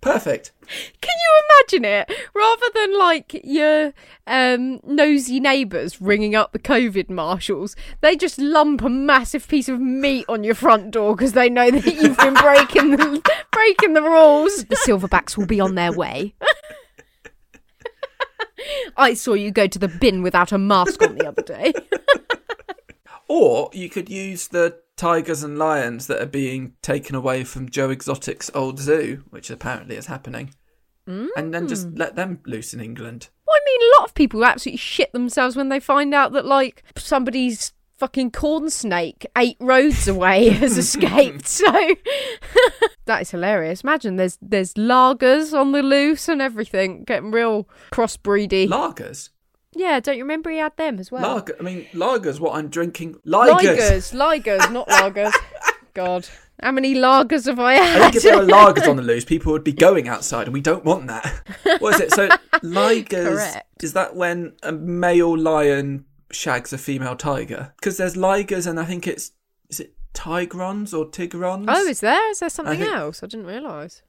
[0.00, 0.52] Perfect.
[1.00, 2.28] Can you imagine it?
[2.34, 3.92] Rather than like your
[4.28, 9.80] um, nosy neighbours ringing up the COVID marshals, they just lump a massive piece of
[9.80, 14.02] meat on your front door because they know that you've been breaking the breaking the
[14.02, 14.66] rules.
[14.66, 16.34] The silverbacks will be on their way.
[18.96, 21.72] I saw you go to the bin without a mask on the other day.
[23.28, 27.90] Or you could use the tigers and lions that are being taken away from Joe
[27.90, 30.54] Exotic's old zoo, which apparently is happening,
[31.06, 31.98] and then just mm.
[31.98, 33.28] let them loose in England.
[33.46, 36.46] Well, I mean, a lot of people absolutely shit themselves when they find out that,
[36.46, 41.46] like, somebody's fucking corn snake eight roads away has escaped.
[41.48, 41.66] So
[43.06, 43.82] that is hilarious.
[43.82, 48.68] Imagine there's there's lagers on the loose and everything, getting real crossbreedy.
[48.68, 49.30] Lagers,
[49.74, 51.22] yeah, don't you remember he had them as well?
[51.22, 51.56] lager.
[51.58, 52.40] I mean, lagers.
[52.40, 54.12] What I'm drinking, lagers.
[54.12, 55.32] Lagers, lagers, not lagers.
[55.94, 56.28] God,
[56.62, 58.02] how many lagers have I I had?
[58.02, 60.60] think if there were lagers on the loose, people would be going outside, and we
[60.60, 61.26] don't want that.
[61.80, 62.12] What is it?
[62.12, 62.28] So,
[62.62, 63.82] ligers Correct.
[63.82, 67.72] is that when a male lion shags a female tiger?
[67.76, 69.32] Because there's ligers, and I think it's
[69.68, 71.66] is it tigrons or tigrons?
[71.68, 72.30] Oh, is there?
[72.30, 73.22] Is there something think- else?
[73.22, 74.02] I didn't realise.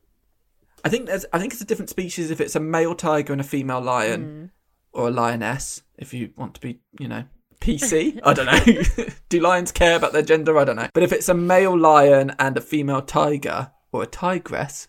[0.84, 1.26] I think there's.
[1.34, 4.52] I think it's a different species if it's a male tiger and a female lion,
[4.94, 5.84] or a lioness.
[5.98, 7.26] If you want to be, you know,
[7.60, 8.20] PC.
[8.24, 9.06] I don't know.
[9.30, 10.58] Do lions care about their gender?
[10.58, 10.90] I don't know.
[10.94, 14.88] But if it's a male lion and a female tiger or a tigress,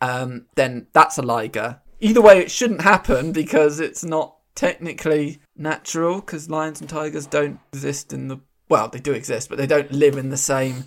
[0.00, 1.80] um, then that's a liger.
[2.00, 6.20] Either way, it shouldn't happen because it's not technically natural.
[6.20, 9.90] Because lions and tigers don't exist in the well, they do exist, but they don't
[9.90, 10.84] live in the same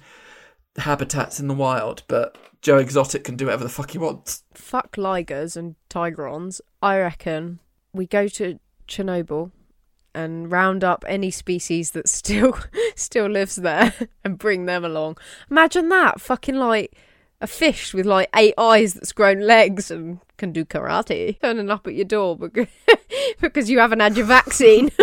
[0.78, 2.04] habitats in the wild.
[2.08, 4.44] But Joe Exotic can do whatever the fuck he wants.
[4.54, 7.60] fuck ligers and tigrons, I reckon
[7.92, 9.52] we go to Chernobyl
[10.16, 12.58] and round up any species that still
[12.96, 13.94] still lives there
[14.24, 15.18] and bring them along.
[15.52, 16.96] Imagine that fucking like
[17.44, 21.86] a fish with like eight eyes that's grown legs and can do karate turning up
[21.86, 22.68] at your door because,
[23.42, 24.90] because you haven't had your vaccine.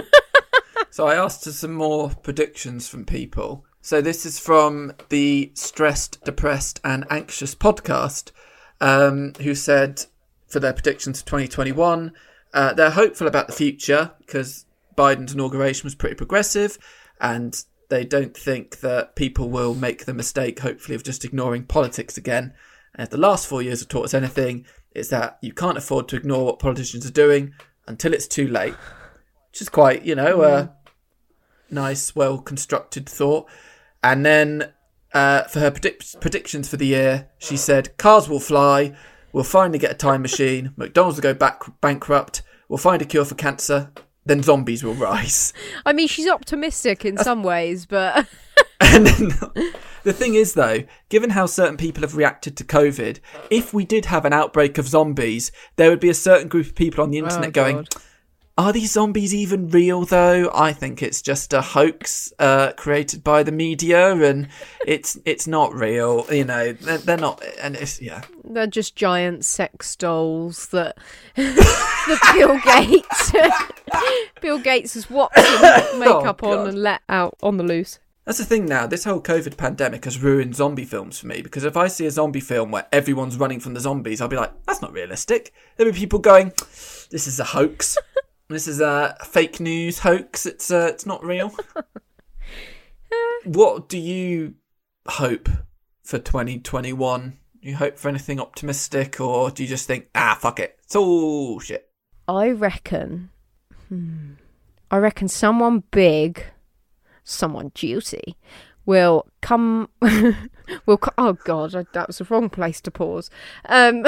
[0.93, 3.65] So I asked for some more predictions from people.
[3.81, 8.33] So this is from the Stressed, Depressed, and Anxious podcast,
[8.81, 10.05] um, who said
[10.49, 12.13] for their predictions for 2021,
[12.53, 14.67] uh, they're hopeful about the future because
[14.97, 16.77] Biden's inauguration was pretty progressive,
[17.21, 22.17] and they don't think that people will make the mistake, hopefully, of just ignoring politics
[22.17, 22.55] again.
[22.95, 26.09] And if the last four years have taught us anything, it's that you can't afford
[26.09, 27.53] to ignore what politicians are doing
[27.87, 28.75] until it's too late.
[29.51, 30.73] Which is quite, you know, a
[31.71, 33.49] nice, well constructed thought.
[34.03, 34.73] And then
[35.13, 38.95] uh, for her predict- predictions for the year, she said cars will fly,
[39.33, 43.25] we'll finally get a time machine, McDonald's will go back bankrupt, we'll find a cure
[43.25, 43.93] for cancer,
[44.27, 45.53] then zombies will rise.
[45.87, 48.27] I mean, she's optimistic in some ways, but
[48.81, 49.29] And then
[50.05, 54.07] the thing is, though, given how certain people have reacted to COVID, if we did
[54.07, 57.21] have an outbreak of zombies, there would be a certain group of people on the
[57.21, 57.89] oh, internet Oh, going, God.
[58.61, 60.51] Are these zombies even real though?
[60.53, 64.49] I think it's just a hoax uh, created by the media, and
[64.87, 66.27] it's it's not real.
[66.31, 68.21] You know, they're, they're not, and it's yeah.
[68.45, 70.99] they're just giant sex dolls that
[71.37, 73.33] that Bill Gates
[74.43, 77.99] Bill Gates has watched them make Oh, on and let out on the loose.
[78.27, 78.87] That's the thing now.
[78.87, 82.11] This whole COVID pandemic has ruined zombie films for me because if I see a
[82.11, 85.55] zombie film where everyone's running from the zombies, I'll be like, that's not realistic.
[85.79, 86.53] There'll be people going,
[87.11, 87.97] this is a hoax.
[88.55, 90.47] This is a fake news hoax.
[90.47, 91.55] It's uh, it's not real.
[93.45, 94.55] what do you
[95.07, 95.49] hope
[96.03, 97.39] for 2021?
[97.63, 100.79] Do you hope for anything optimistic or do you just think, ah, fuck it.
[100.83, 101.89] It's all shit.
[102.27, 103.31] I reckon.
[103.89, 104.33] Hmm,
[104.91, 106.45] I reckon someone big,
[107.25, 108.37] someone juicy,
[108.87, 109.89] will come.
[110.87, 113.31] will co- oh god, I, that was the wrong place to pause.
[113.69, 114.05] Um,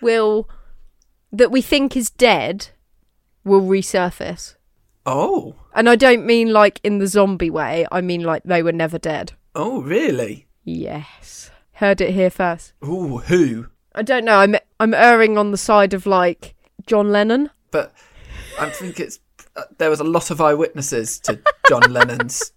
[0.00, 0.48] will
[1.32, 2.68] that we think is dead
[3.44, 4.54] will resurface,
[5.04, 5.54] Oh.
[5.74, 7.86] and I don't mean like in the zombie way.
[7.92, 9.32] I mean like they were never dead.
[9.54, 10.46] Oh, really?
[10.64, 12.72] Yes, heard it here first.
[12.84, 13.66] Ooh, who?
[13.94, 14.38] I don't know.
[14.38, 16.54] I'm I'm erring on the side of like
[16.86, 17.50] John Lennon.
[17.70, 17.92] but
[18.60, 19.18] I think it's
[19.56, 22.52] uh, there was a lot of eyewitnesses to John Lennon's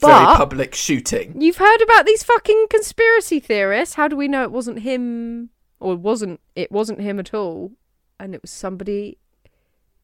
[0.00, 1.40] very But- public shooting.
[1.40, 3.94] You've heard about these fucking conspiracy theorists.
[3.94, 5.50] How do we know it wasn't him
[5.80, 7.72] or wasn't it wasn't him at all
[8.18, 9.18] and it was somebody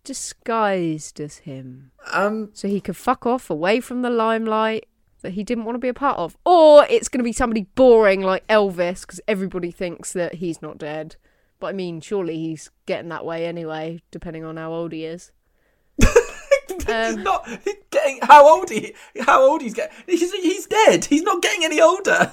[0.05, 4.87] disguised as him Um, so he could fuck off away from the limelight
[5.23, 7.67] that he didn't want to be a part of or it's going to be somebody
[7.75, 11.17] boring like Elvis because everybody thinks that he's not dead.
[11.59, 15.31] But I mean, surely he's getting that way anyway, depending on how old he is.
[16.01, 17.47] he's Um, not
[17.91, 19.95] getting how old he how old he's getting.
[20.07, 21.05] He's he's dead.
[21.05, 22.33] He's not getting any older.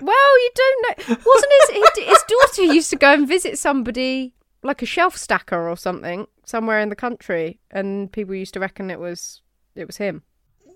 [0.00, 1.16] Well, you don't know.
[1.26, 4.32] Wasn't his his daughter used to go and visit somebody
[4.62, 8.90] like a shelf stacker or something somewhere in the country, and people used to reckon
[8.90, 9.42] it was
[9.74, 10.22] it was him.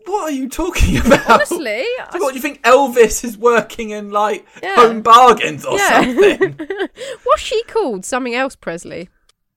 [0.06, 1.28] What are you talking about?
[1.30, 2.62] Honestly, I So what do you think?
[2.62, 4.74] Elvis is working in like Yeah.
[4.76, 6.02] home bargains or Yeah.
[6.02, 6.58] something?
[7.24, 8.04] What's she called?
[8.04, 9.08] Something else, Presley.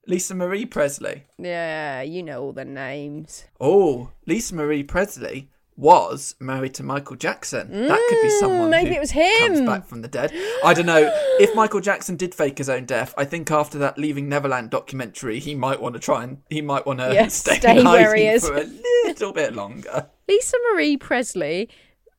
[0.07, 1.25] Lisa Marie Presley.
[1.38, 3.43] Yeah, you know all the names.
[3.59, 7.69] Oh, Lisa Marie Presley was married to Michael Jackson.
[7.88, 8.67] that could be someone.
[8.67, 9.38] Mm, maybe who it was him.
[9.47, 10.34] Comes back from the dead.
[10.65, 11.09] I don't know.
[11.39, 15.39] If Michael Jackson did fake his own death, I think after that Leaving Neverland documentary,
[15.39, 18.25] he might want to try and he might want to Yeah, stay, stay where he
[18.28, 18.47] is.
[18.47, 18.65] for a
[19.05, 20.07] little bit longer.
[20.28, 21.69] Lisa Marie Presley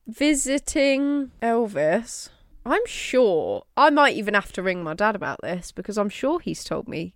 [0.07, 2.29] visiting Elvis.
[2.65, 6.39] I'm sure I might even have to ring my dad about this because I'm sure
[6.39, 7.13] he's told me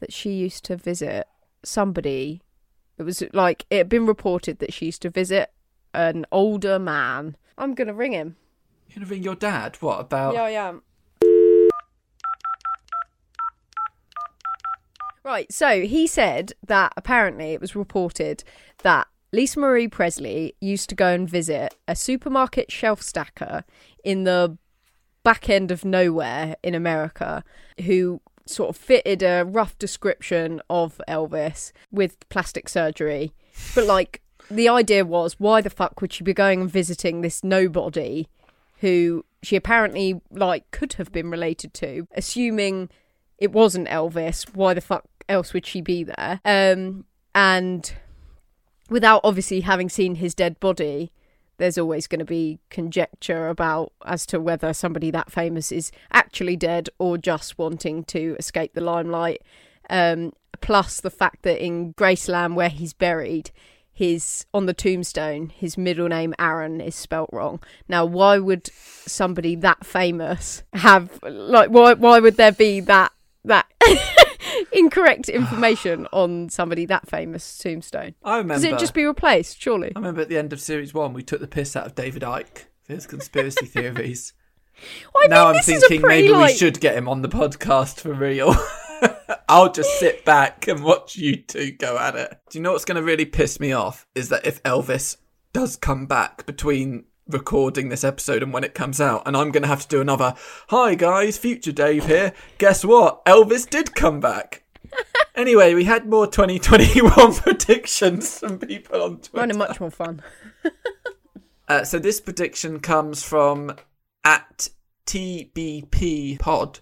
[0.00, 1.26] that she used to visit
[1.62, 2.40] somebody.
[2.98, 5.50] It was like it had been reported that she used to visit
[5.94, 7.36] an older man.
[7.58, 8.36] I'm gonna ring him.
[8.88, 9.76] You're gonna ring your dad?
[9.80, 10.34] What about?
[10.34, 10.82] Yeah, I am.
[15.24, 18.42] Right, so he said that apparently it was reported
[18.82, 23.64] that Lisa Marie Presley used to go and visit a supermarket shelf stacker
[24.04, 24.58] in the
[25.22, 27.44] back end of nowhere in America
[27.84, 33.32] who sort of fitted a rough description of Elvis with plastic surgery.
[33.74, 37.42] But like the idea was why the fuck would she be going and visiting this
[37.42, 38.28] nobody
[38.80, 42.90] who she apparently like could have been related to, assuming
[43.38, 44.54] it wasn't Elvis.
[44.54, 46.40] Why the fuck else would she be there?
[46.44, 47.92] Um, and
[48.88, 51.12] without obviously having seen his dead body,
[51.58, 56.56] there's always going to be conjecture about as to whether somebody that famous is actually
[56.56, 59.42] dead or just wanting to escape the limelight.
[59.88, 63.50] Um, plus the fact that in Graceland, where he's buried,
[64.02, 67.60] his on the tombstone his middle name Aaron is spelt wrong.
[67.86, 68.66] Now, why would
[69.06, 73.12] somebody that famous have like why why would there be that
[73.44, 73.66] that
[74.72, 78.16] incorrect information on somebody that famous tombstone?
[78.24, 78.54] I remember.
[78.54, 79.62] Does it just be replaced?
[79.62, 79.92] Surely.
[79.94, 82.22] I remember at the end of series one, we took the piss out of David
[82.22, 84.32] Icke for his conspiracy theories.
[85.14, 87.06] Well, now mean, I'm this is a thinking pretty, maybe like- we should get him
[87.08, 88.56] on the podcast for real.
[89.48, 92.38] I'll just sit back and watch you two go at it.
[92.50, 94.06] Do you know what's going to really piss me off?
[94.14, 95.16] Is that if Elvis
[95.52, 99.62] does come back between recording this episode and when it comes out, and I'm going
[99.62, 100.34] to have to do another,
[100.68, 102.32] hi guys, future Dave here.
[102.58, 103.24] Guess what?
[103.24, 104.64] Elvis did come back.
[105.34, 109.54] anyway, we had more 2021 predictions from people on Twitter.
[109.54, 110.22] Are much more fun.
[111.68, 113.74] Uh, so this prediction comes from
[114.24, 114.68] at
[115.06, 116.80] TBP Pod,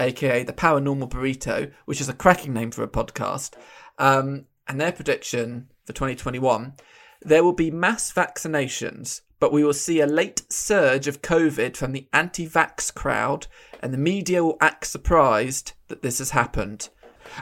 [0.00, 3.54] aka the Paranormal Burrito, which is a cracking name for a podcast.
[3.98, 6.74] Um, and their prediction for 2021:
[7.22, 11.92] there will be mass vaccinations, but we will see a late surge of COVID from
[11.92, 13.46] the anti-vax crowd,
[13.82, 16.88] and the media will act surprised that this has happened.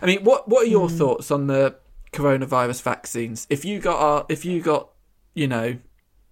[0.02, 1.76] I mean, what what are your thoughts on the
[2.12, 3.46] coronavirus vaccines?
[3.50, 4.90] If you got our, if you got,
[5.34, 5.78] you know,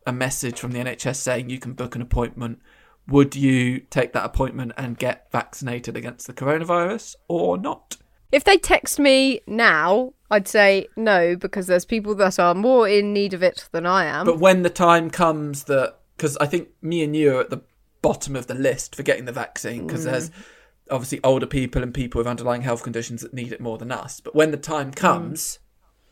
[0.07, 2.61] a message from the NHS saying you can book an appointment,
[3.09, 7.97] would you take that appointment and get vaccinated against the coronavirus or not?
[8.33, 13.13] If they text me now, I'd say no because there's people that are more in
[13.13, 14.27] need of it than I am.
[14.27, 17.63] But when the time comes that, because I think me and you are at the
[18.03, 20.11] bottom of the list for getting the vaccine, because mm.
[20.11, 20.31] there's
[20.91, 24.21] obviously older people and people with underlying health conditions that need it more than us.
[24.21, 25.61] But when the time comes,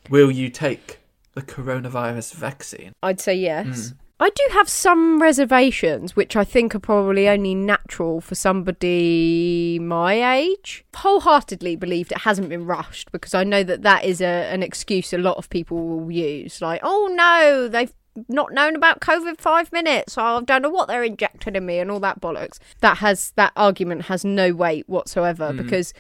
[0.05, 0.11] mm.
[0.11, 1.01] will you take
[1.35, 2.93] the coronavirus vaccine?
[3.03, 3.67] I'd say yes.
[3.67, 3.97] Mm.
[4.21, 10.37] I do have some reservations, which I think are probably only natural for somebody my
[10.37, 10.85] age.
[10.95, 15.13] Wholeheartedly believed it hasn't been rushed because I know that that is a, an excuse
[15.13, 16.63] a lot of people will use.
[16.63, 17.93] Like, oh no, they've
[18.29, 20.17] not known about COVID five minutes.
[20.17, 22.59] I don't know what they're injecting in me and all that bollocks.
[22.81, 25.57] That has that argument has no weight whatsoever hmm.
[25.57, 25.93] because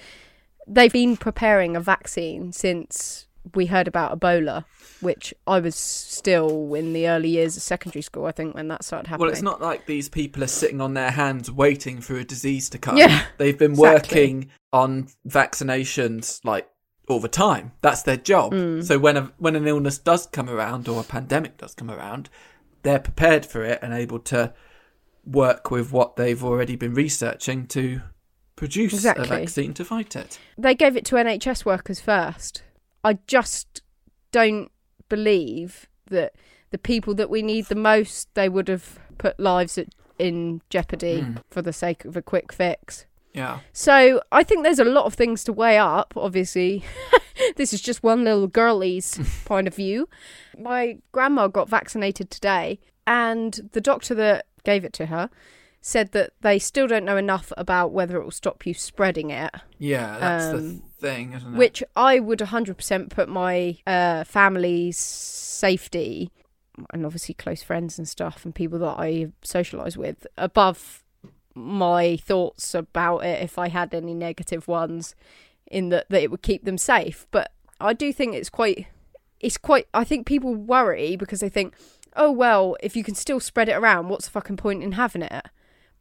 [0.68, 4.64] they've been preparing a vaccine since we heard about Ebola,
[5.00, 8.84] which I was still in the early years of secondary school, I think, when that
[8.84, 9.26] started happening.
[9.26, 12.70] Well, it's not like these people are sitting on their hands waiting for a disease
[12.70, 12.96] to come.
[12.96, 14.18] Yeah, They've been exactly.
[14.18, 16.68] working on vaccinations like
[17.08, 17.72] all the time.
[17.82, 18.52] That's their job.
[18.52, 18.82] Mm.
[18.84, 22.30] So when a, when an illness does come around or a pandemic does come around,
[22.82, 24.54] they're prepared for it and able to
[25.24, 28.00] work with what they've already been researching to
[28.56, 29.24] produce Exactly.
[29.24, 30.38] a vaccine to fight it.
[30.56, 32.62] They gave it to NHS workers first.
[33.04, 33.82] I just
[34.32, 34.70] don't
[35.08, 36.34] believe that
[36.70, 39.88] the people that we need the most, they would have put lives at,
[40.18, 41.42] in jeopardy Mm.
[41.50, 43.06] for the sake of a quick fix.
[43.32, 43.60] Yeah.
[43.72, 46.14] So I think there's a lot of things to weigh up.
[46.16, 46.84] Obviously,
[47.56, 50.08] this is just one little girlie's point of view.
[50.58, 55.30] My grandma got vaccinated today, and the doctor that gave it to her
[55.86, 59.54] said that they still don't know enough about whether it will stop you spreading it.
[59.78, 61.58] Yeah, that's the Um, thing, isn't it?
[61.58, 66.30] Which I would 100% put my uh, family's safety
[66.90, 71.04] and obviously close friends and stuff and people that I socialise with above
[71.54, 75.14] my thoughts about it if I had any negative ones
[75.66, 77.26] in that, that it would keep them safe.
[77.30, 78.86] But I do think it's quite,
[79.38, 81.74] it's quite, I think people worry because they think,
[82.16, 85.20] oh, well, if you can still spread it around, what's the fucking point in having
[85.20, 85.44] it?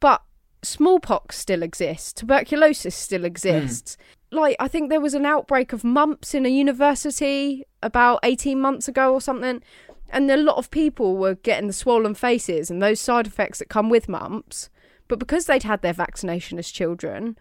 [0.00, 0.22] But
[0.62, 3.96] smallpox still exists, tuberculosis still exists.
[4.30, 4.36] Hmm.
[4.36, 8.88] Like, I think there was an outbreak of mumps in a university about 18 months
[8.88, 9.62] ago or something.
[10.10, 13.68] And a lot of people were getting the swollen faces and those side effects that
[13.68, 14.70] come with mumps.
[15.08, 17.36] But because they'd had their vaccination as children,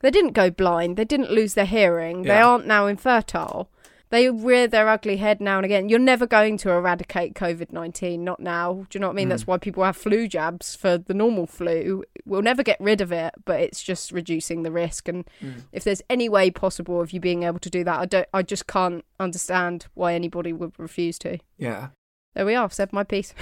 [0.00, 3.70] they didn't go blind, they didn't lose their hearing, they aren't now infertile.
[4.14, 5.88] They rear their ugly head now and again.
[5.88, 8.86] You're never going to eradicate COVID 19, not now.
[8.88, 9.26] Do you know what I mean?
[9.26, 9.30] Hmm.
[9.30, 12.04] That's why people have flu jabs for the normal flu.
[12.24, 15.08] We'll never get rid of it, but it's just reducing the risk.
[15.08, 15.62] And hmm.
[15.72, 18.28] if there's any way possible of you being able to do that, I don't.
[18.32, 21.38] I just can't understand why anybody would refuse to.
[21.58, 21.88] yeah.
[22.34, 22.62] There we are.
[22.62, 23.34] I've said my piece.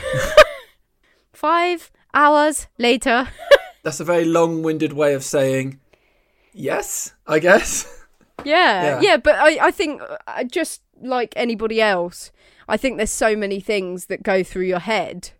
[1.34, 3.28] Five hours later.
[3.82, 5.80] That's a very long-winded way of saying
[6.54, 8.01] yes, I guess.
[8.44, 9.00] Yeah, Yeah.
[9.00, 12.30] yeah, but I, I think uh, just like anybody else,
[12.68, 15.30] I think there's so many things that go through your head,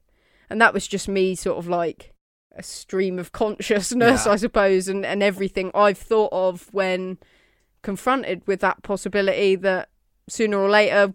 [0.50, 2.12] and that was just me, sort of like
[2.56, 4.32] a stream of consciousness, Yeah.
[4.32, 7.18] I suppose, and and everything I've thought of when
[7.82, 9.88] confronted with that possibility that
[10.28, 11.12] sooner or later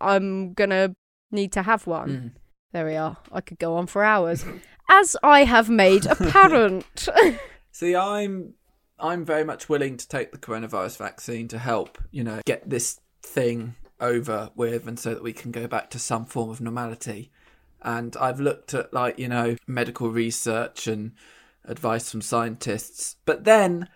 [0.00, 0.94] I'm gonna
[1.30, 2.08] need to have one.
[2.08, 2.30] Mm.
[2.72, 3.16] There we are.
[3.30, 4.44] I could go on for hours,
[4.88, 7.08] as I have made apparent.
[7.72, 8.54] See, I'm
[8.98, 13.00] I'm very much willing to take the coronavirus vaccine to help, you know, get this
[13.22, 17.30] thing over with and so that we can go back to some form of normality.
[17.82, 21.12] And I've looked at like, you know, medical research and
[21.64, 23.16] advice from scientists.
[23.24, 23.88] But then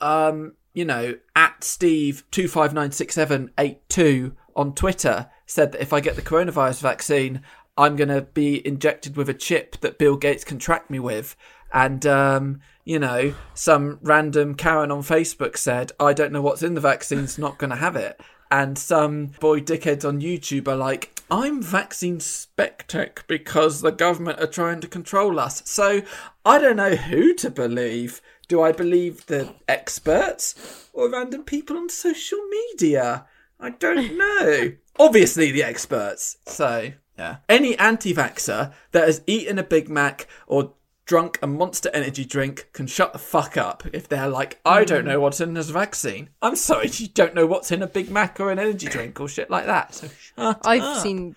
[0.00, 5.72] um, you know, at Steve two five nine six seven eight two on Twitter said
[5.72, 7.42] that if I get the coronavirus vaccine,
[7.76, 11.36] I'm going to be injected with a chip that Bill Gates can track me with.
[11.72, 16.74] And, um, you know, some random Karen on Facebook said, I don't know what's in
[16.74, 18.18] the vaccine's not going to have it.
[18.48, 24.46] And some boy dickheads on YouTube are like, I'm vaccine spectec because the government are
[24.46, 25.62] trying to control us.
[25.68, 26.02] So
[26.44, 28.22] I don't know who to believe.
[28.46, 33.26] Do I believe the experts or random people on social media?
[33.58, 34.74] I don't know.
[34.96, 36.36] Obviously, the experts.
[36.46, 37.38] So, yeah.
[37.48, 40.74] Any anti vaxxer that has eaten a Big Mac or
[41.06, 45.02] drunk a monster energy drink can shut the fuck up if they're like, I don't
[45.02, 45.08] hmm.
[45.08, 46.30] know what's in this vaccine.
[46.42, 49.28] I'm sorry, you don't know what's in a Big Mac or an energy drink or
[49.28, 49.94] shit like that.
[49.94, 51.02] So shut I've up.
[51.02, 51.36] seen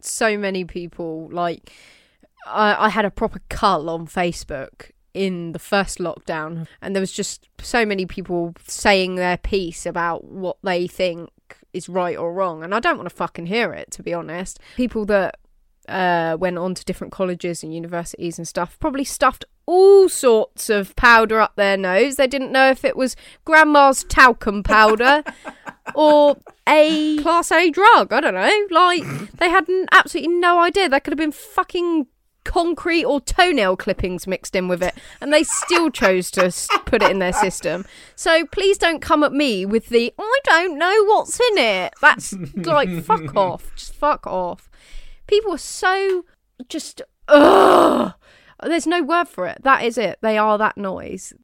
[0.00, 1.72] so many people like
[2.46, 7.12] I, I had a proper cull on Facebook in the first lockdown, and there was
[7.12, 11.30] just so many people saying their piece about what they think
[11.72, 14.60] is right or wrong, and I don't want to fucking hear it to be honest.
[14.76, 15.38] People that
[15.88, 20.96] uh, went on to different colleges and universities and stuff probably stuffed all sorts of
[20.96, 22.16] powder up their nose.
[22.16, 25.22] They didn't know if it was grandma's talcum powder
[25.94, 26.36] or
[26.66, 28.12] a class A drug.
[28.12, 28.66] I don't know.
[28.70, 29.02] Like
[29.38, 30.88] they had absolutely no idea.
[30.88, 32.06] There could have been fucking
[32.44, 36.50] concrete or toenail clippings mixed in with it, and they still chose to
[36.86, 37.84] put it in their system.
[38.16, 41.92] So please don't come at me with the I don't know what's in it.
[42.00, 43.70] That's like fuck off.
[43.76, 44.67] Just fuck off.
[45.28, 46.24] People are so
[46.68, 48.14] just ugh.
[48.62, 49.58] There's no word for it.
[49.62, 50.18] That is it.
[50.20, 51.34] They are that noise.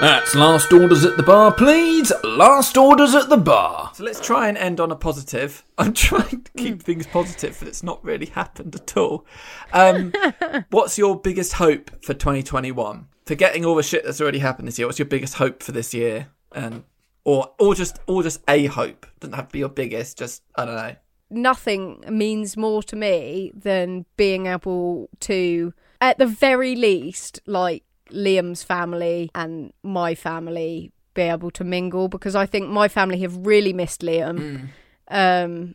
[0.00, 2.12] That's last orders at the bar, please.
[2.22, 3.90] Last orders at the bar.
[3.94, 5.64] So let's try and end on a positive.
[5.78, 9.26] I'm trying to keep things positive, but it's not really happened at all.
[9.72, 10.12] Um,
[10.70, 13.08] what's your biggest hope for 2021?
[13.26, 15.92] Forgetting all the shit that's already happened this year, what's your biggest hope for this
[15.92, 16.28] year?
[16.52, 16.84] And
[17.28, 19.06] or or just or just a hope.
[19.20, 20.16] Doesn't have to be your biggest.
[20.16, 20.96] Just I don't know.
[21.30, 28.62] nothing means more to me than being able to, at the very least, like Liam's
[28.62, 33.74] family and my family be able to mingle because I think my family have really
[33.74, 34.68] missed Liam.
[35.08, 35.74] Um,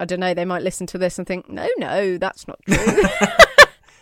[0.00, 3.04] I don't know, they might listen to this and think, no, no, that's not true.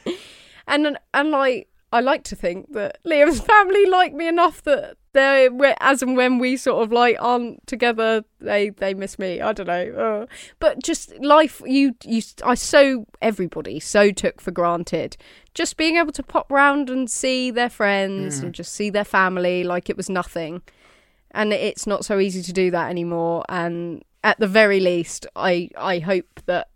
[0.68, 5.48] and and like I like to think that Liam's family like me enough that they
[5.80, 9.40] as and when we sort of like aren't together, they they miss me.
[9.40, 10.26] I don't know, uh,
[10.58, 11.60] but just life.
[11.66, 15.16] You you I so everybody so took for granted
[15.54, 19.64] just being able to pop round and see their friends and just see their family
[19.64, 20.62] like it was nothing.
[21.32, 23.44] And it's not so easy to do that anymore.
[23.48, 26.68] And at the very least, I I hope that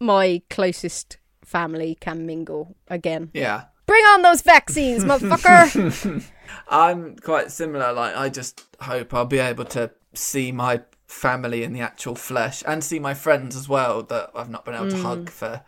[0.00, 3.30] my closest family can mingle again.
[3.32, 3.64] Yeah.
[3.86, 6.30] Bring on those vaccines, motherfucker!
[6.68, 7.92] I'm quite similar.
[7.92, 12.62] Like, I just hope I'll be able to see my family in the actual flesh
[12.66, 15.30] and see my friends as well that I've not been able to hug mm.
[15.30, 15.62] for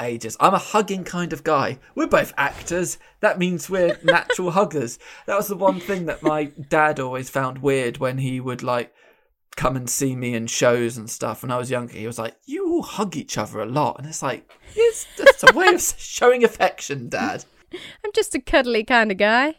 [0.00, 0.36] ages.
[0.40, 1.78] I'm a hugging kind of guy.
[1.94, 2.98] We're both actors.
[3.20, 4.98] That means we're natural huggers.
[5.26, 8.92] That was the one thing that my dad always found weird when he would like
[9.56, 11.94] come and see me in shows and stuff when I was younger.
[11.94, 15.44] He was like, "You all hug each other a lot," and it's like, it's just
[15.44, 17.44] a way of showing affection, Dad.
[17.72, 19.56] I'm just a cuddly kind of guy.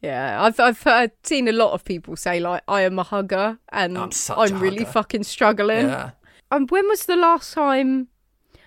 [0.00, 3.58] Yeah, I've I've heard, seen a lot of people say like I am a hugger
[3.70, 4.90] and I'm I'm really hugger.
[4.90, 5.88] fucking struggling.
[5.88, 6.10] Yeah.
[6.50, 8.08] Um, when was the last time?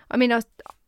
[0.10, 0.42] I mean, I,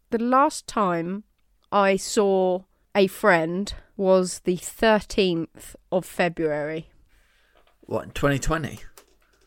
[0.09, 1.23] the last time
[1.71, 2.63] I saw
[2.95, 6.89] a friend was the thirteenth of February.
[7.81, 8.79] What in 2020?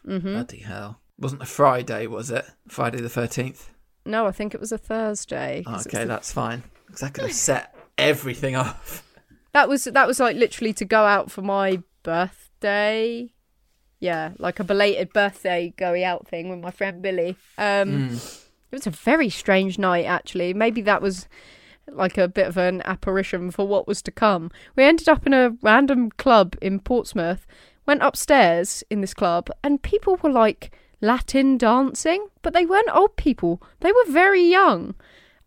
[0.07, 0.33] Mm-hmm.
[0.35, 1.01] Bloody hell!
[1.19, 2.45] Wasn't a Friday, was it?
[2.69, 3.67] Friday the 13th.
[4.05, 5.63] No, I think it was a Thursday.
[5.67, 6.65] Okay, the- that's fine.
[6.87, 9.07] Because I could have set everything off.
[9.53, 13.31] that was that was like literally to go out for my birthday.
[14.01, 17.37] Yeah, like a belated birthday going out thing with my friend Billy.
[17.59, 18.39] Um, Mm.
[18.73, 20.55] It was a very strange night, actually.
[20.55, 21.29] Maybe that was
[21.87, 24.51] like a bit of an apparition for what was to come.
[24.77, 27.47] We ended up in a random club in Portsmouth,
[27.87, 33.17] went upstairs in this club, and people were like Latin dancing, but they weren't old
[33.17, 33.63] people.
[33.81, 34.95] They were very young.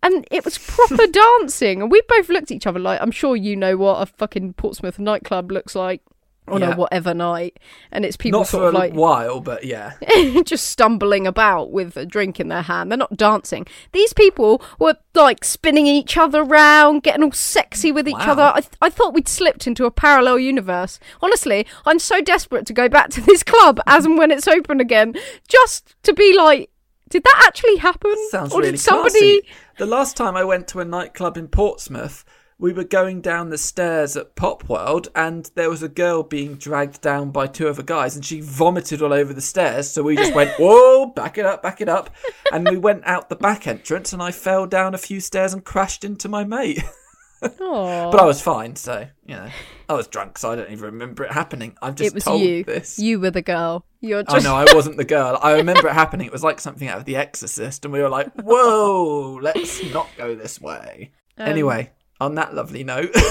[0.04, 1.82] And it was proper dancing.
[1.82, 4.54] And we both looked at each other like, I'm sure you know what a fucking
[4.54, 6.02] Portsmouth nightclub looks like.
[6.48, 6.74] On Yeah.
[6.74, 7.60] a whatever night,
[7.92, 9.94] and it's people Not sort for of a like while, but yeah.
[10.46, 12.92] just stumbling about with a drink in their hand.
[12.92, 13.66] They're not dancing.
[13.94, 18.32] These people were like spinning each other around, getting all sexy with each Wow.
[18.34, 18.52] other.
[18.56, 21.00] I, th- I thought we'd slipped into a parallel universe.
[21.22, 24.80] Honestly, I'm so desperate to go back to this club as and when it's open
[24.80, 25.16] again,
[25.48, 26.70] just to be like,
[27.10, 28.14] did that actually happen?
[28.30, 29.42] Sounds or really did somebody?
[29.42, 29.48] classy.
[29.78, 32.24] The last time I went to a nightclub in Portsmouth,
[32.58, 37.02] we were going down the stairs at Popworld, and there was a girl being dragged
[37.02, 39.90] down by two other guys, and she vomited all over the stairs.
[39.90, 42.10] So we just went, "Whoa, back it up, back it up,"
[42.52, 45.64] and we went out the back entrance, and I fell down a few stairs and
[45.64, 46.84] crashed into my mate.
[47.42, 49.50] But I was fine, so you know,
[49.88, 51.78] I was drunk, so I don't even remember it happening.
[51.82, 52.64] I've just it was told you.
[52.64, 52.98] this.
[52.98, 53.86] You were the girl.
[54.02, 55.38] You're Oh no, I wasn't the girl.
[55.44, 56.26] I remember it happening.
[56.26, 60.08] It was like something out of The Exorcist, and we were like, "Whoa, let's not
[60.18, 61.92] go this way." Um, anyway,
[62.22, 63.14] on that lovely note,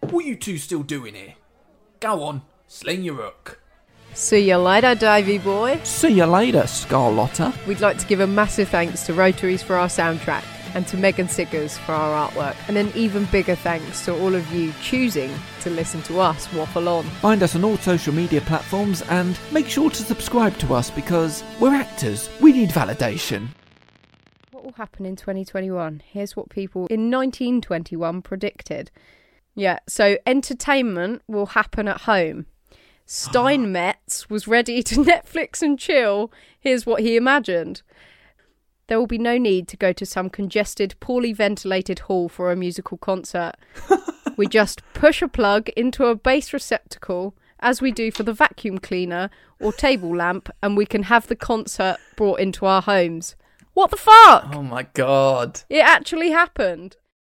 [0.00, 1.34] What you two still doing here?
[2.00, 3.60] Go on, sling your hook.
[4.12, 5.80] See you later, Davy boy.
[5.82, 7.52] see you later, Scarlotta.
[7.66, 10.44] We'd like to give a massive thanks to Rotaries for our soundtrack
[10.74, 14.52] and to Megan Siggers for our artwork, and an even bigger thanks to all of
[14.52, 17.04] you choosing to listen to us waffle on.
[17.20, 21.44] Find us on all social media platforms and make sure to subscribe to us because
[21.60, 22.28] we're actors.
[22.40, 23.48] We need validation.
[24.64, 26.00] What will happen in 2021?
[26.06, 28.90] Here's what people in 1921 predicted.
[29.54, 32.46] Yeah, so entertainment will happen at home.
[33.04, 36.32] Steinmetz was ready to Netflix and chill.
[36.58, 37.82] Here's what he imagined.
[38.86, 42.56] There will be no need to go to some congested, poorly ventilated hall for a
[42.56, 43.56] musical concert.
[44.38, 48.78] we just push a plug into a base receptacle, as we do for the vacuum
[48.78, 49.28] cleaner
[49.60, 53.36] or table lamp, and we can have the concert brought into our homes.
[53.74, 54.54] What the fuck?
[54.54, 55.62] Oh my god.
[55.68, 56.96] It actually happened.